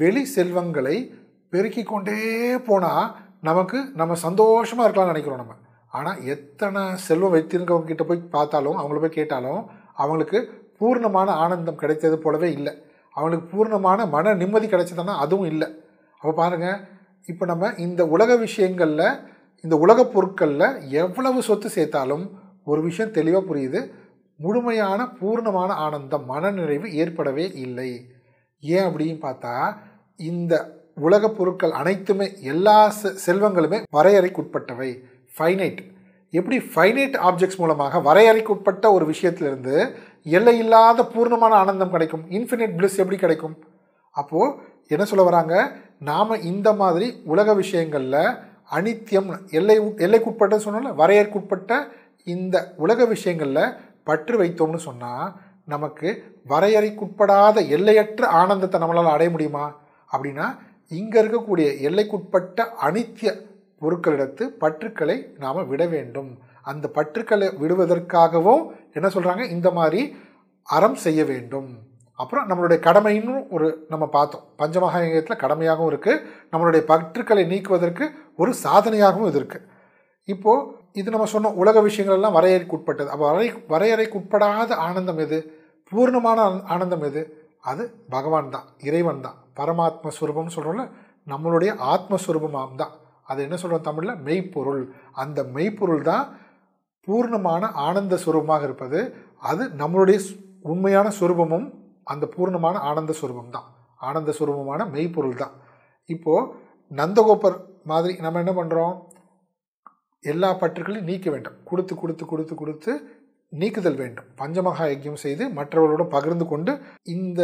வெளி 0.00 0.22
செல்வங்களை 0.36 0.96
பெருக்கி 1.52 1.82
கொண்டே 1.84 2.18
போனால் 2.68 3.08
நமக்கு 3.48 3.78
நம்ம 4.00 4.16
சந்தோஷமாக 4.26 4.86
இருக்கலாம்னு 4.86 5.12
நினைக்கிறோம் 5.12 5.42
நம்ம. 5.42 5.56
ஆனால் 5.92 6.20
எத்தனை 6.34 6.82
செல்வம் 7.06 7.34
வைத்திருக்கவங்க 7.34 7.90
கிட்ட 7.90 8.04
போய் 8.08 8.20
பார்த்தாலும் 8.36 8.78
அவங்கள 8.80 9.00
போய் 9.02 9.18
கேட்டாலும் 9.18 9.62
அவங்களுக்கு 10.00 10.38
பூர்ணமான 10.78 11.28
ஆனந்தம் 11.44 11.80
கிடைத்தது 11.82 12.16
போலவே 12.24 12.48
இல்லை. 12.58 12.72
அவங்களுக்கு 13.16 13.46
பூர்ணமான 13.52 14.06
மன 14.14 14.34
நிம்மதி 14.42 14.66
கிடைச்சதுன்னா 14.66 15.16
அதுவும் 15.24 15.50
இல்லை. 15.52 15.68
அப்போ 16.20 16.32
பாருங்கள் 16.40 16.78
இப்போ 17.30 17.44
நம்ம 17.50 17.68
இந்த 17.86 18.02
உலக 18.14 18.30
விஷயங்களில் 18.44 19.06
இந்த 19.64 19.74
உலகப் 19.84 20.12
பொருட்களில் 20.14 20.68
எவ்வளவு 21.02 21.40
சொத்து 21.48 21.68
சேர்த்தாலும் 21.76 22.24
ஒரு 22.70 22.80
விஷயம் 22.88 23.14
தெளிவாக 23.18 23.44
புரியுது. 23.48 23.80
முழுமையான 24.40 25.00
பூர்ணமான 25.20 25.70
ஆனந்தம் 25.86 26.24
மனநிறைவு 26.30 26.88
ஏற்படவே 27.02 27.46
இல்லை. 27.66 27.90
ஏன் 28.62 28.84
அப்படின்னு 28.84 29.24
பார்த்தா 29.24 29.76
இந்த 30.16 30.54
உலக 30.94 31.28
பொருட்கள் 31.28 31.70
அனைத்துமே 31.70 32.32
எல்லா 32.40 32.92
செ- 33.02 33.16
செல்வங்களுமே 33.26 33.82
வரையறைக்குட்பட்டவை. 33.92 34.90
ஃபைனைட் 35.38 35.78
எப்படி 36.30 36.58
ஃபைனைட் 36.58 37.14
ஆப்ஜெக்ட்ஸ் 37.18 37.58
மூலமாக 37.58 37.98
வரையறைக்குட்பட்ட 37.98 38.92
ஒரு 38.92 39.06
விஷயத்திலிருந்து 39.06 39.94
எல்லையில்லாத 40.22 41.02
பூர்ணமான 41.02 41.54
ஆனந்தம் 41.54 41.90
கிடைக்கும்? 41.90 42.24
இன்ஃபினிட் 42.30 42.76
bliss 42.76 42.96
எப்படி 42.96 43.16
கிடைக்கும்? 43.16 43.56
அப்போது 44.10 44.54
என்ன 44.88 45.04
சொல்ல 45.04 45.24
வராங்க? 45.24 45.72
நாம் 45.98 46.42
இந்த 46.42 46.72
மாதிரி 46.72 47.20
உலக 47.24 47.54
விஷயங்களில் 47.54 48.36
அனித்தியம் 48.70 49.50
எல்லை 49.50 49.80
எல்லைக்குட்பட்ட 49.80 50.56
சொன்னால 50.56 50.94
வரையறைக்குட்பட்ட 50.94 51.88
இந்த 52.24 52.74
உலக 52.76 53.04
விஷயங்களில் 53.04 53.74
பற்று 54.04 54.42
வைத்தோம்னு 54.42 54.76
சொன்னால் 54.76 55.32
நமக்கு 55.74 56.08
வரையறைக்குட்படாத 56.52 57.56
எல்லையற்ற 57.76 58.22
ஆனந்தத்தை 58.40 58.78
நம்மளால் 58.82 59.14
அடைய 59.14 59.30
முடியுமா? 59.34 59.64
அப்படின்னா 60.10 60.46
இங்கே 60.90 61.18
இருக்கக்கூடிய 61.22 61.68
எல்லைக்குட்பட்ட 61.88 62.66
அனித்திய 62.86 63.30
பொருட்களிடத்து 63.82 64.44
பற்றுக்களை 64.62 65.16
நாம் 65.44 65.68
விட 65.70 65.82
வேண்டும். 65.94 66.30
அந்த 66.70 66.86
பற்றுக்களை 66.96 67.46
விடுவதற்காகவும் 67.62 68.64
என்ன 68.98 69.06
சொல்கிறாங்க 69.14 69.44
இந்த 69.54 69.68
மாதிரி 69.78 70.02
அறம் 70.68 70.98
செய்ய 71.04 71.20
வேண்டும். 71.30 71.70
அப்புறம் 72.18 72.46
நம்மளுடைய 72.50 72.78
கடமைன்னு 72.86 73.34
ஒரு 73.54 73.68
நம்ம 73.92 74.04
பார்த்தோம். 74.16 74.44
பஞ்சமகாயத்தில் 74.60 75.42
கடமையாகவும் 75.44 75.90
இருக்குது 75.92 76.22
நம்மளுடைய 76.52 76.82
பற்றுக்களை 76.92 77.44
நீக்குவதற்கு 77.52 78.04
ஒரு 78.42 78.52
சாதனையாகவும் 78.64 79.30
இது 79.30 79.40
இருக்குது 79.40 79.66
இப்போது 80.28 80.68
இது 81.00 81.08
நம்ம 81.14 81.26
சொன்னோம் 81.34 81.58
உலக 81.62 81.80
விஷயங்கள் 81.86 82.18
எல்லாம் 82.18 82.36
வரையறைக்குட்பட்டது. 82.38 83.08
அப்போ 83.12 83.24
வரை 83.30 83.48
வரையறைக்குட்படாத 83.72 84.76
ஆனந்தம் 84.86 85.20
எது? 85.24 85.38
பூர்ணமான 85.92 86.38
ஆனந்தம் 86.74 87.06
எது? 87.08 87.22
அது 87.70 87.82
பகவான் 88.14 88.52
தான் 88.54 88.66
இறைவன் 88.88 89.24
தான் 89.26 89.38
பரமாத்ம 89.58 90.12
ஸ்வரூபம்னு 90.18 90.54
சொல்கிறோம்ல 90.56 90.84
நம்மளுடைய 91.26 91.72
ஆத்மஸ்வரூபமாக 91.92 92.74
தான். 92.82 92.94
அது 93.30 93.40
என்ன 93.46 93.56
சொல்கிறோம் 93.56 93.86
தமிழில்? 93.88 94.14
மெய்ப்பொருள். 94.26 94.82
அந்த 95.22 95.38
மெய்ப்பொருள் 95.56 96.02
தான் 96.10 96.24
பூர்ணமான 97.06 97.70
ஆனந்த 97.86 98.14
சுரூபமாக 98.24 98.62
இருப்பது. 98.68 98.98
அது 99.50 99.62
நம்மளுடைய 99.82 100.18
உண்மையான 100.72 101.08
சுரூபமும் 101.18 101.66
அந்த 102.12 102.24
பூர்ணமான 102.34 102.76
ஆனந்த 102.90 103.12
சுரூபம் 103.20 103.54
தான் 103.56 103.68
ஆனந்த 104.00 104.30
சுரூபமான 104.38 104.80
மெய்ப்பொருள் 104.94 105.40
தான் 105.42 105.54
இப்போது 106.08 106.50
நந்தகோபர் 106.90 107.56
மாதிரி 107.84 108.12
நம்ம 108.24 108.40
என்ன 108.44 108.52
பண்ணுறோம் 108.60 108.94
எல்லா 110.24 110.48
பற்றுகளையும் 110.60 111.08
நீக்க 111.10 111.26
வேண்டும். 111.30 111.56
கொடுத்து 111.68 111.94
கொடுத்து 112.00 112.24
கொடுத்து 112.26 112.54
கொடுத்து 112.54 112.92
நீக்குதல் 113.52 113.94
வேண்டும். 113.94 114.28
பஞ்சமகா 114.38 114.84
யஜ்யம் 114.92 115.22
செய்து 115.24 115.44
மற்றவர்களோடு 115.48 116.06
பகிர்ந்து 116.06 116.46
கொண்டு 116.46 116.72
இந்த 117.02 117.42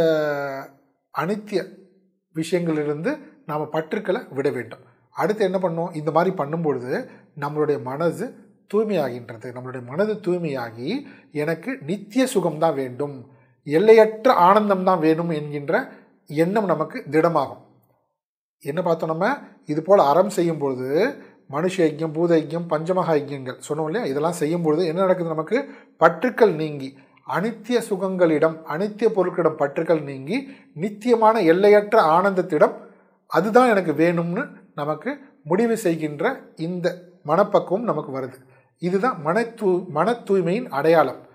அனித்திய 1.15 1.61
விஷயங்களிலிருந்து 2.35 3.12
நாம் 3.47 3.71
பற்றுக்களை 3.71 4.21
விட 4.31 4.50
வேண்டும். 4.50 4.83
அடுத்து 5.17 5.45
என்ன 5.45 5.59
பண்ணோம் 5.62 5.95
இந்த 5.95 6.11
மாதிரி 6.11 6.35
பண்ணும்பொழுது 6.37 6.93
நம்மளுடைய 7.41 7.79
மனது 7.83 8.27
தூய்மையாகின்றது. 8.75 9.49
நம்மளுடைய 9.57 9.83
மனது 9.85 10.15
தூய்மையாகி 10.15 10.91
எனக்கு 11.33 11.71
நித்திய 11.87 12.25
சுகம்தான் 12.35 12.75
வேண்டும். 12.75 13.17
எல்லையற்ற 13.67 14.33
ஆனந்தம் 14.33 14.85
தான் 14.85 14.99
வேணும் 14.99 15.31
என்கின்ற 15.31 15.75
எண்ணம் 16.27 16.65
நமக்கு 16.65 16.99
திடமாகும். 17.11 17.62
என்ன 18.62 18.81
பார்த்தோம் 18.83 19.09
நம்ம? 19.09 19.27
இது 19.67 19.82
போல் 19.82 20.09
அறம் 20.11 20.30
செய்யும் 20.30 20.59
பொழுது 20.59 20.89
மனுஷ 21.50 21.76
ஐக்கியம் 21.76 22.13
பூத 22.13 22.37
ஐக்கியம் 22.37 22.71
பஞ்சமக 22.71 23.11
ஐக்கியங்கள். 23.17 23.61
சொன்னோம் 23.69 23.84
இல்லையா? 23.84 24.06
இதெல்லாம் 24.06 24.32
செய்யும் 24.32 24.63
பொழுது 24.63 24.87
என்ன 24.87 25.00
நடக்குது 25.00 25.28
நமக்கு? 25.28 25.69
பற்றுக்கள் 25.97 26.54
நீங்கி 26.54 26.95
அனித்திய 27.28 27.82
சுகங்களிடம் 27.91 28.56
அனித்திய 28.69 29.08
பொருட்களிடம் 29.17 29.56
பற்றுக்கள் 29.56 30.02
நீங்கி 30.02 30.49
நித்தியமான 30.75 31.41
எல்லையற்ற 31.41 32.02
ஆனந்தத்திடம் 32.02 32.75
அதுதான் 33.26 33.69
எனக்கு 33.69 33.93
வேணும்னு 33.93 34.49
நமக்கு 34.75 35.19
முடிவு 35.45 35.76
செய்கின்ற 35.76 36.41
இந்த 36.56 37.02
மனப்பக்குவம் 37.25 37.84
நமக்கு 37.84 38.21
வருது. 38.21 38.39
இதுதான் 38.78 39.21
மன 39.23 39.43
தூ 39.43 39.84
மன 39.89 40.13
தூய்மையின் 40.13 40.69
அடையாளம். 40.69 41.26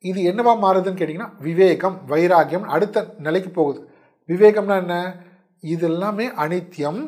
இது 0.00 0.32
என்னவா 0.32 0.56
மாறுதுன்னு 0.64 0.98
கேட்டிங்கன்னா 0.98 1.30
விவேகம் 1.40 2.00
வைராகியம் 2.08 2.64
அடுத்த 2.64 3.14
நிலைக்கு 3.18 3.50
போகுது. 3.50 3.88
விவேகம்னா 4.28 4.76
என்ன? 4.76 5.16
இதெல்லாமே 5.62 6.26
அனித்தியம் 6.34 7.00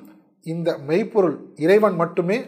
இந்த 0.53 0.69
மெய்ப்பொருள் 0.89 1.37
இறைவன் 1.65 1.97
மட்டுமே 2.03 2.39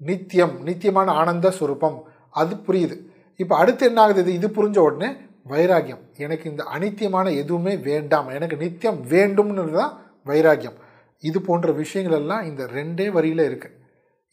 நித்தியம் 0.00 0.54
நித்தியமான 0.68 1.08
ஆனந்த 1.20 1.48
சுரூபம். 1.58 1.98
அது 2.40 2.54
புரியுது. 2.66 2.96
இப்போ 3.40 3.54
அடுத்து 3.62 3.84
என்ன 3.88 4.00
ஆகுது? 4.02 4.20
இது 4.20 4.32
இது 4.38 4.48
புரிஞ்ச 4.56 4.78
உடனே 4.86 5.08
வைராகியம். 5.48 6.02
எனக்கு 6.24 6.44
இந்த 6.50 6.62
அனித்தியமான 6.76 7.26
எதுவுமே 7.42 7.74
வேண்டாம். 7.88 8.28
எனக்கு 8.36 8.56
நித்தியம் 8.56 8.98
வேண்டும்னு 9.12 9.64
தான் 9.80 9.92
வைராகியம். 10.26 10.78
இது 11.22 11.38
போன்ற 11.48 11.68
விஷயங்கள் 11.82 12.18
எல்லாம் 12.20 12.46
இந்த 12.50 12.62
ரெண்டே 12.76 13.06
வரியில் 13.16 13.44
இருக்குது 13.48 13.76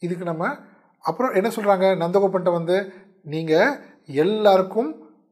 இதுக்கு 0.02 0.24
நம்ம 0.24 0.44
அப்புறம் 1.04 1.34
என்ன 1.38 1.48
சொல்கிறாங்க 1.56 1.86
நந்தகோபன்ட்ட 2.02 2.50
வந்து 2.58 2.76
நீங்கள் 3.34 3.72
எல்லாருக்கும் 4.22 4.90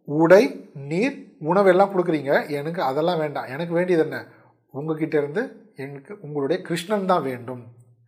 உடை 0.09 0.43
நீர் 0.91 1.17
உணவெல்லாம் 1.51 1.93
கொடுக்குறீங்க. 1.93 2.33
எனக்கு 2.59 2.81
அதெல்லாம் 2.83 3.21
வேண்டாம். 3.23 3.49
எனக்கு 3.55 3.73
வேண்டியது 3.79 4.05
என்ன? 4.05 4.19
உங்ககிட்ட 4.75 5.15
இருந்து 5.19 5.43
எனக்கு 5.85 6.13
உங்களுடைய 6.25 6.59
கிருஷ்ணன் 6.69 7.11
தான் 7.13 7.27
வேண்டும். 7.29 7.63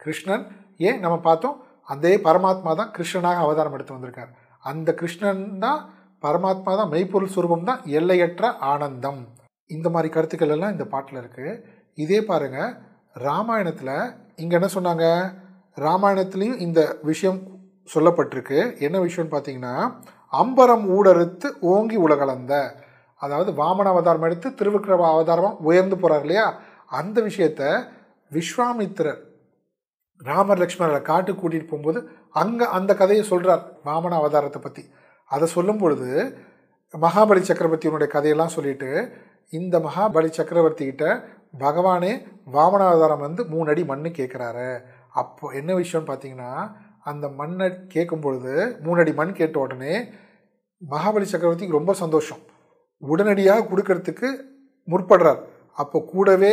கிருஷ்ணன் 0.05 0.45
ஏன் 0.89 1.03
நம்ம 1.05 1.17
பார்த்தோம் 1.29 1.57
அதே 1.93 2.13
பரமாத்மா 2.27 2.73
தான் 2.81 2.93
கிருஷ்ணனாக 2.97 3.45
அவதாரம் 3.45 3.75
எடுத்து 3.77 3.97
வந்திருக்கார். 3.97 4.31
அந்த 4.65 4.91
கிருஷ்ணன் 5.01 5.45
தான் 5.65 5.81
பரமாத்மா 6.25 6.73
தான் 6.81 6.93
மெய்ப்பொருள் 6.95 7.35
சுரூபம் 7.35 7.69
தான் 7.71 7.81
எல்லையற்ற 7.99 8.45
ஆனந்தம். 8.73 9.23
இந்த 9.71 9.89
மாதிரி 9.95 10.09
கருத்துக்கள் 10.15 10.55
எல்லாம் 10.55 10.75
இந்த 10.75 10.85
பாட்டில் 10.93 11.21
இருக்குது 11.23 11.53
இதே 12.05 12.21
பாருங்க 12.31 12.59
ராமாயணத்தில் 13.27 13.97
இங்கே 14.43 14.55
என்ன 14.59 14.69
சொன்னாங்க? 14.77 15.07
ராமாயணத்துலேயும் 15.77 16.63
இந்த 16.67 16.81
விஷயம் 17.11 17.41
சொல்லப்பட்டிருக்கு. 17.89 18.59
என்ன 18.87 18.97
விஷயம்னு 19.07 19.35
பார்த்தீங்கன்னா 19.35 19.75
அம்பரம் 20.33 20.87
ஊடறுத்து 20.97 21.49
ஓங்கி 21.73 21.99
உலகலந்த 22.07 22.55
அதாவது 23.21 23.51
வாமன 23.59 23.91
அவதாரம் 23.95 24.27
எடுத்து 24.29 24.49
திருவிக்கிரம 24.59 25.09
அவதாரமாக 25.15 25.65
உயர்ந்து 25.69 25.97
போகிறார் 26.01 26.25
இல்லையா? 26.25 26.47
அந்த 26.95 27.19
விஷயத்த 27.21 27.63
விஸ்வாமித்திரர் 28.33 29.21
ராமர் 30.21 30.61
லக்ஷ்மணரை 30.63 31.01
காட்டு 31.03 31.33
கூட்டிகிட்டு 31.33 31.71
போகும்போது 31.71 32.01
அங்கே 32.33 32.67
அந்த 32.77 32.91
கதையை 32.95 33.25
சொல்கிறார் 33.25 33.63
வாமன 33.85 34.19
அவதாரத்தை 34.21 34.61
பற்றி 34.61 34.83
அதை 35.31 35.47
சொல்லும் 35.47 35.79
பொழுது 35.79 36.09
மகாபலி 36.95 37.41
சக்கரவர்த்தியினுடைய 37.41 38.09
கதையெல்லாம் 38.11 38.55
சொல்லிட்டு 38.57 38.91
இந்த 39.53 39.79
மகாபலி 39.79 40.29
சக்கரவர்த்தி 40.31 40.85
கிட்ட 40.85 41.07
பகவானே 41.59 42.13
வாமனாவதாரம் 42.53 43.25
வந்து 43.27 43.43
மூணு 43.45 43.69
அடி 43.71 43.83
மண்ணு 43.85 44.11
கேட்குறாரு 44.11 44.69
அப்போ 45.15 45.51
என்ன 45.53 45.71
விஷயம்னு 45.75 46.11
பார்த்தீங்கன்னா 46.11 46.53
அந்த 47.03 47.27
மண்ணை 47.39 47.67
கேட்கும் 47.87 48.21
பொழுது 48.21 48.53
மூணு 48.83 48.99
அடி 49.01 49.13
மண் 49.13 49.33
கேட்ட 49.33 49.57
உடனே 49.59 49.95
மகாபலி 50.83 51.27
சக்கரவர்த்திக்கு 51.31 51.79
ரொம்ப 51.79 51.93
சந்தோஷம். 51.95 52.41
உடனடியாக 53.03 53.67
கொடுக்கறதுக்கு 53.67 54.29
முற்படுறார். 54.89 55.41
அப்போ 55.79 55.99
கூடவே 56.13 56.53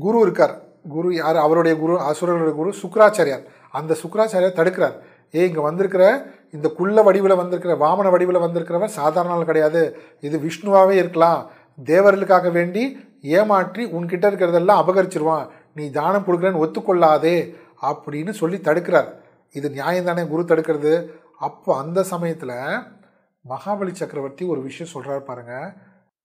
குரு 0.00 0.18
இருக்கார். 0.20 0.54
குரு 0.88 1.14
யார்? 1.14 1.36
அவருடைய 1.36 1.78
குரு 1.78 1.94
அசுரர்களுடைய 2.10 2.54
குரு 2.60 2.70
சுக்கராச்சாரியார். 2.82 3.44
அந்த 3.70 3.96
சுக்கராச்சாரியார் 4.02 4.58
தடுக்கிறார். 4.60 4.96
ஏ 5.34 5.46
இங்கே 5.48 5.60
வந்திருக்கிற 5.60 6.04
இந்த 6.52 6.68
குள்ள 6.68 7.02
வடிவில் 7.02 7.40
வந்திருக்கிற 7.42 7.74
வாமன 7.76 8.10
வடிவில் 8.10 8.44
வந்திருக்கிறவன் 8.44 8.96
சாதாரண 9.00 9.44
கிடையாது. 9.44 9.96
இது 10.20 10.38
விஷ்ணுவாகவே 10.38 10.90
இருக்கலாம். 10.90 11.50
தேவர்களுக்காக 11.84 12.50
வேண்டி 12.50 12.82
ஏமாற்றி 13.22 13.84
உன்கிட்ட 13.84 14.24
இருக்கிறதெல்லாம் 14.30 14.80
அபகரிச்சிருவான். 14.82 15.46
நீ 15.74 15.90
தானம் 15.90 16.26
கொடுக்குறேன்னு 16.26 16.62
ஒத்துக்கொள்ளாதே 16.64 17.54
அப்படின்னு 17.82 18.30
சொல்லி 18.30 18.56
தடுக்கிறார். 18.56 19.08
இது 19.54 19.70
நியாயம் 19.70 20.04
தானே 20.04 20.22
குரு 20.26 20.42
தடுக்கிறது? 20.42 21.08
அப்போ 21.38 21.76
அந்த 21.76 22.02
சமயத்தில் 22.02 22.56
மகாபலி 23.44 23.92
சக்கரவர்த்தி 23.92 24.44
ஒரு 24.44 24.60
விஷயம் 24.62 24.92
சொல்கிறாரு 24.94 25.18
பாருங்கள் 25.18 25.72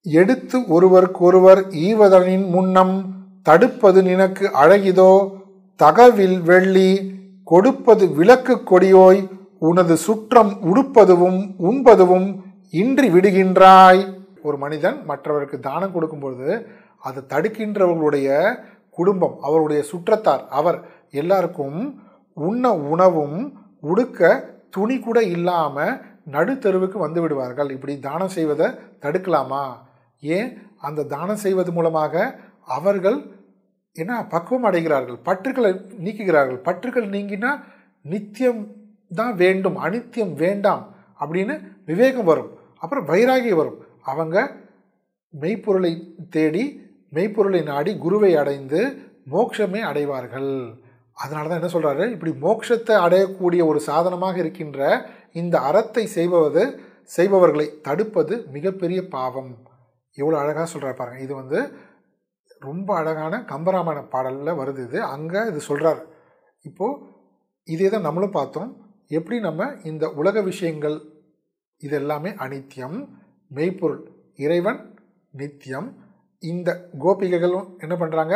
எடுத்து 0.02 0.58
ஒருவருக்கொருவர் 0.68 1.62
ஈவதனின் 1.88 2.46
முன்னம் 2.50 2.94
தடுப்பது 3.50 4.00
நினக்கு 4.04 4.46
அழகிதோ? 4.64 5.12
தகவில் 5.80 6.38
வெள்ளி 6.50 6.90
கொடுப்பது 7.52 8.06
விளக்கு 8.18 8.56
கொடியோய் 8.64 9.22
உனது 9.68 9.96
சுற்றம் 9.98 10.52
உடுப்பதுவும் 10.72 11.40
உண்பதுவும் 11.70 12.28
இன்றி 12.74 13.08
விடுகின்றாய். 13.10 14.02
ஒரு 14.48 14.58
மனிதன் 14.58 14.98
மற்றவருக்கு 15.08 15.58
தானம் 15.60 15.94
கொடுக்கும்பொழுது 15.96 16.50
அதை 17.08 17.22
தடுக்கின்றவர்களுடைய 17.34 18.28
குடும்பம் 18.98 19.36
அவருடைய 19.42 19.82
சுற்றத்தார் 19.92 20.44
அவர் 20.60 20.78
எல்லாருக்கும் 21.22 21.80
உண்ண 22.38 22.74
உணவும் 22.94 23.38
உடுக்க 23.84 24.30
துணி 24.70 24.96
கூட 25.00 25.20
இல்லாமல் 25.36 25.94
நடுத்தெருவுக்கு 26.36 26.98
வந்து 26.98 27.20
விடுவார்கள். 27.22 27.70
இப்படி 27.76 27.94
தானம் 28.00 28.36
செய்வதை 28.38 28.68
தடுக்கலாமா? 29.04 29.64
ஏன்? 30.24 30.50
அந்த 30.88 31.08
தானம் 31.14 31.44
செய்வது 31.46 31.72
மூலமாக 31.72 32.14
அவர்கள் 32.78 33.18
ஏன்னா 34.02 34.16
பக்குவம் 34.34 34.68
அடைகிறார்கள். 34.70 35.18
பற்றுக்களை 35.28 35.72
நீக்குகிறார்கள். 36.06 36.60
பற்றுக்கள் 36.68 37.08
நீங்கினா 37.16 37.52
நித்தியம் 38.06 38.62
தான் 39.12 39.36
வேண்டும் 39.44 39.78
அனித்தியம் 39.86 40.34
வேண்டாம் 40.44 40.84
அப்படின்னு 41.20 41.56
விவேகம் 41.92 42.30
வரும். 42.32 42.52
அப்புறம் 42.84 43.08
வைராகி 43.12 43.54
வரும். 43.62 43.80
அவங்க 44.12 44.38
மெய்ப்பொருளை 45.34 45.94
தேடி 46.36 46.66
மெய்ப்பொருளை 47.16 47.62
நாடி 47.72 47.92
குருவை 48.04 48.32
அடைந்து 48.42 48.80
மோட்சமே 49.34 49.82
அடைவார்கள். 49.90 50.52
அதனால 51.18 51.48
தான் 51.48 51.60
என்ன 51.60 51.72
சொல்கிறாரு 51.74 52.04
இப்படி 52.16 52.32
மோட்சத்தை 52.44 52.96
அடையக்கூடிய 53.06 53.62
ஒரு 53.72 53.80
சாதனமாக 53.88 54.38
இருக்கின்ற 54.44 54.80
இந்த 55.42 55.56
அறத்தை 55.70 56.04
செய்வது 56.18 56.64
செய்பவர்களை 57.16 57.68
தடுப்பது 57.88 58.34
மிகப்பெரிய 58.56 59.00
பாவம். 59.16 59.52
எவ்வளோ 60.18 60.38
அழகாக 60.44 60.68
சொல்கிறார் 60.74 61.00
பாருங்கள் 61.00 61.26
இது 61.26 61.34
வந்து 61.42 61.60
ரொம்ப 62.62 62.90
அழகான 62.96 63.44
கம்பராமாயண 63.52 64.00
பாடலில் 64.14 64.60
வருது 64.62 64.82
இது. 64.88 65.00
அங்கே 65.16 65.42
இது 65.46 65.60
சொல்கிறார் 65.60 66.02
இப்போது 66.66 67.02
இதே 67.68 67.90
தான் 67.90 68.08
நம்மளும் 68.08 68.38
பார்த்தோம். 68.38 68.70
எப்படி 69.18 69.40
நம்ம 69.40 69.68
இந்த 69.84 70.06
உலக 70.10 70.42
விஷயங்கள் 70.42 70.98
இது 71.82 71.96
எல்லாமே 71.96 72.30
அனித்தியம் 72.46 72.98
மெய்ப்பொருள் 73.52 74.02
இறைவன் 74.36 74.82
நித்தியம் 75.32 75.88
இந்த 76.44 76.70
கோபிகைகளும் 77.04 77.68
என்ன 77.80 77.96
பண்ணுறாங்க 77.96 78.36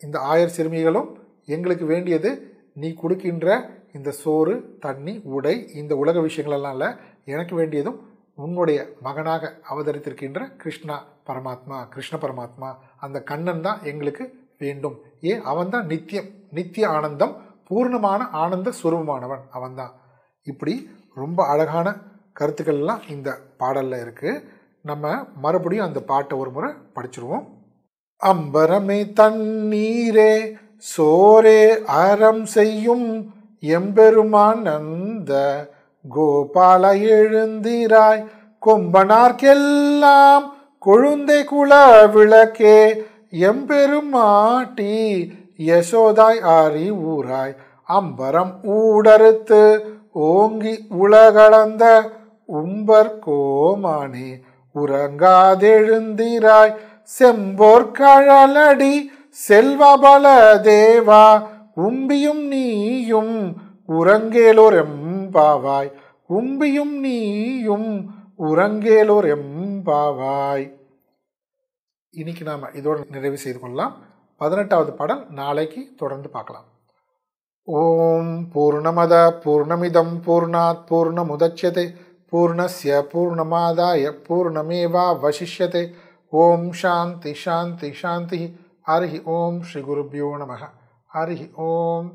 இந்த 0.00 0.18
ஆயர் 0.32 0.54
சிறுமிகளும் 0.56 1.08
எங்களுக்கு 1.46 1.84
வேண்டியது 1.84 2.30
நீ 2.72 2.88
கொடுக்கின்ற 2.94 3.46
இந்த 3.92 4.10
சோறு 4.22 4.54
தண்ணி 4.80 5.14
உடை 5.36 5.54
இந்த 5.80 5.92
உலக 5.96 6.20
விஷயங்களெல்லாம் 6.20 6.74
இல்லை. 6.76 6.90
எனக்கு 7.24 7.54
வேண்டியதும் 7.54 7.98
உன்னுடைய 8.34 8.78
மகனாக 9.06 9.50
அவதரித்திருக்கின்ற 9.70 10.40
கிருஷ்ணா. 10.56 10.96
பரமாத்மா 11.28 11.76
கிருஷ்ண 11.92 12.14
பரமாத்மா 12.18 12.68
அந்த 13.04 13.18
கண்ணன் 13.30 13.64
தான் 13.66 13.82
எங்களுக்கு 13.90 14.24
வேண்டும். 14.62 14.96
ஏன் 15.20 15.42
அவன் 15.52 15.72
தான் 15.74 15.86
நித்தியம் 15.92 16.28
நித்திய 16.56 16.88
ஆனந்தம் 16.88 17.34
பூர்ணமான 17.68 18.20
ஆனந்த 18.42 18.72
சுரூபமானவன் 18.80 19.44
அவன்தான். 19.56 19.92
இப்படி 20.46 20.74
ரொம்ப 21.14 21.46
அழகான 21.52 21.88
கருத்துக்கள்லாம் 22.40 23.02
இந்த 23.14 23.30
பாடலில் 23.60 24.02
இருக்குது 24.04 24.42
நம்ம 24.90 25.10
மறுபடியும் 25.44 25.88
அந்த 25.88 26.00
பாட்டை 26.10 26.34
ஒரு 26.38 26.50
முறை 26.50 26.70
படிச்சிருவோம். 26.96 27.44
அம்பரமே 28.22 29.00
தண்ணீரே 29.20 30.34
சோரே 30.92 31.62
அறம் 32.02 32.44
செய்யும் 32.56 33.06
எம்பெருமான் 33.62 34.64
அந்த 34.76 35.32
கோபால 36.04 36.92
எழுந்திராய். 37.16 38.22
கொம்பனார்க்கெல்லாம் 38.62 40.44
கொழுந்தை 40.82 41.44
குல 41.44 41.72
விளக்கே 42.14 42.78
எம்பெருமாட்டி 43.42 44.94
யசோதாய் 45.66 46.40
ஆரி 46.54 46.90
ஊராய் 47.06 47.52
அம்பரம் 47.88 48.52
ஊடறுத்து 48.76 49.60
ஓங்கி 50.28 50.86
உலகளந்த 50.98 51.84
உம்பர் 52.48 53.18
கோமானே 53.24 54.42
உறங்காதெழுந்திராய் 54.74 56.74
செம்போர்கழலடி 57.10 59.10
செல்வபல 59.38 60.26
தேவா 60.66 61.48
உம்பியும் 61.80 62.48
நீயும் 62.48 63.54
உறங்கேலோர் 63.88 64.82
எம்பாவாய் 64.82 65.90
உம்பியும் 66.30 67.00
நீயும் 67.00 68.21
உறங்கேலோர் 68.48 69.26
எம்பாவாய். 69.34 70.64
இன்னைக்கு 72.14 72.44
நாம் 72.44 72.72
இதோடு 72.74 73.04
நிறைவு 73.16 73.38
செய்து 73.42 73.58
கொள்ளலாம். 73.60 73.94
பதினெட்டாவது 74.40 74.92
பாடல் 74.92 75.22
நாளைக்கு 75.40 75.80
தொடர்ந்து 76.00 76.28
பார்க்கலாம். 76.36 76.66
ஓம் 77.68 78.32
பூர்ணமத 78.54 79.14
பூர்ணமிதம் 79.44 80.14
பூர்ணாத் 80.26 80.82
பூர்ணமுதட்சியதே 80.88 81.84
பூர்ணஸ்ய 82.32 82.92
பூர்ணமாதாய 83.12 84.10
பூர்ணமேவா 84.28 85.06
வசிஷ்யதே. 85.24 85.84
ஓம் 86.32 86.68
சாந்தி 86.82 87.34
சாந்தி 87.44 87.90
சாந்தி. 88.02 88.40
ஹரி 88.86 89.22
ஓம் 89.36 89.60
ஸ்ரீ 89.68 89.80
குருபியோ 89.80 90.28
நம 90.42 90.58
ஹரி 91.14 91.38
ஓம். 91.68 92.08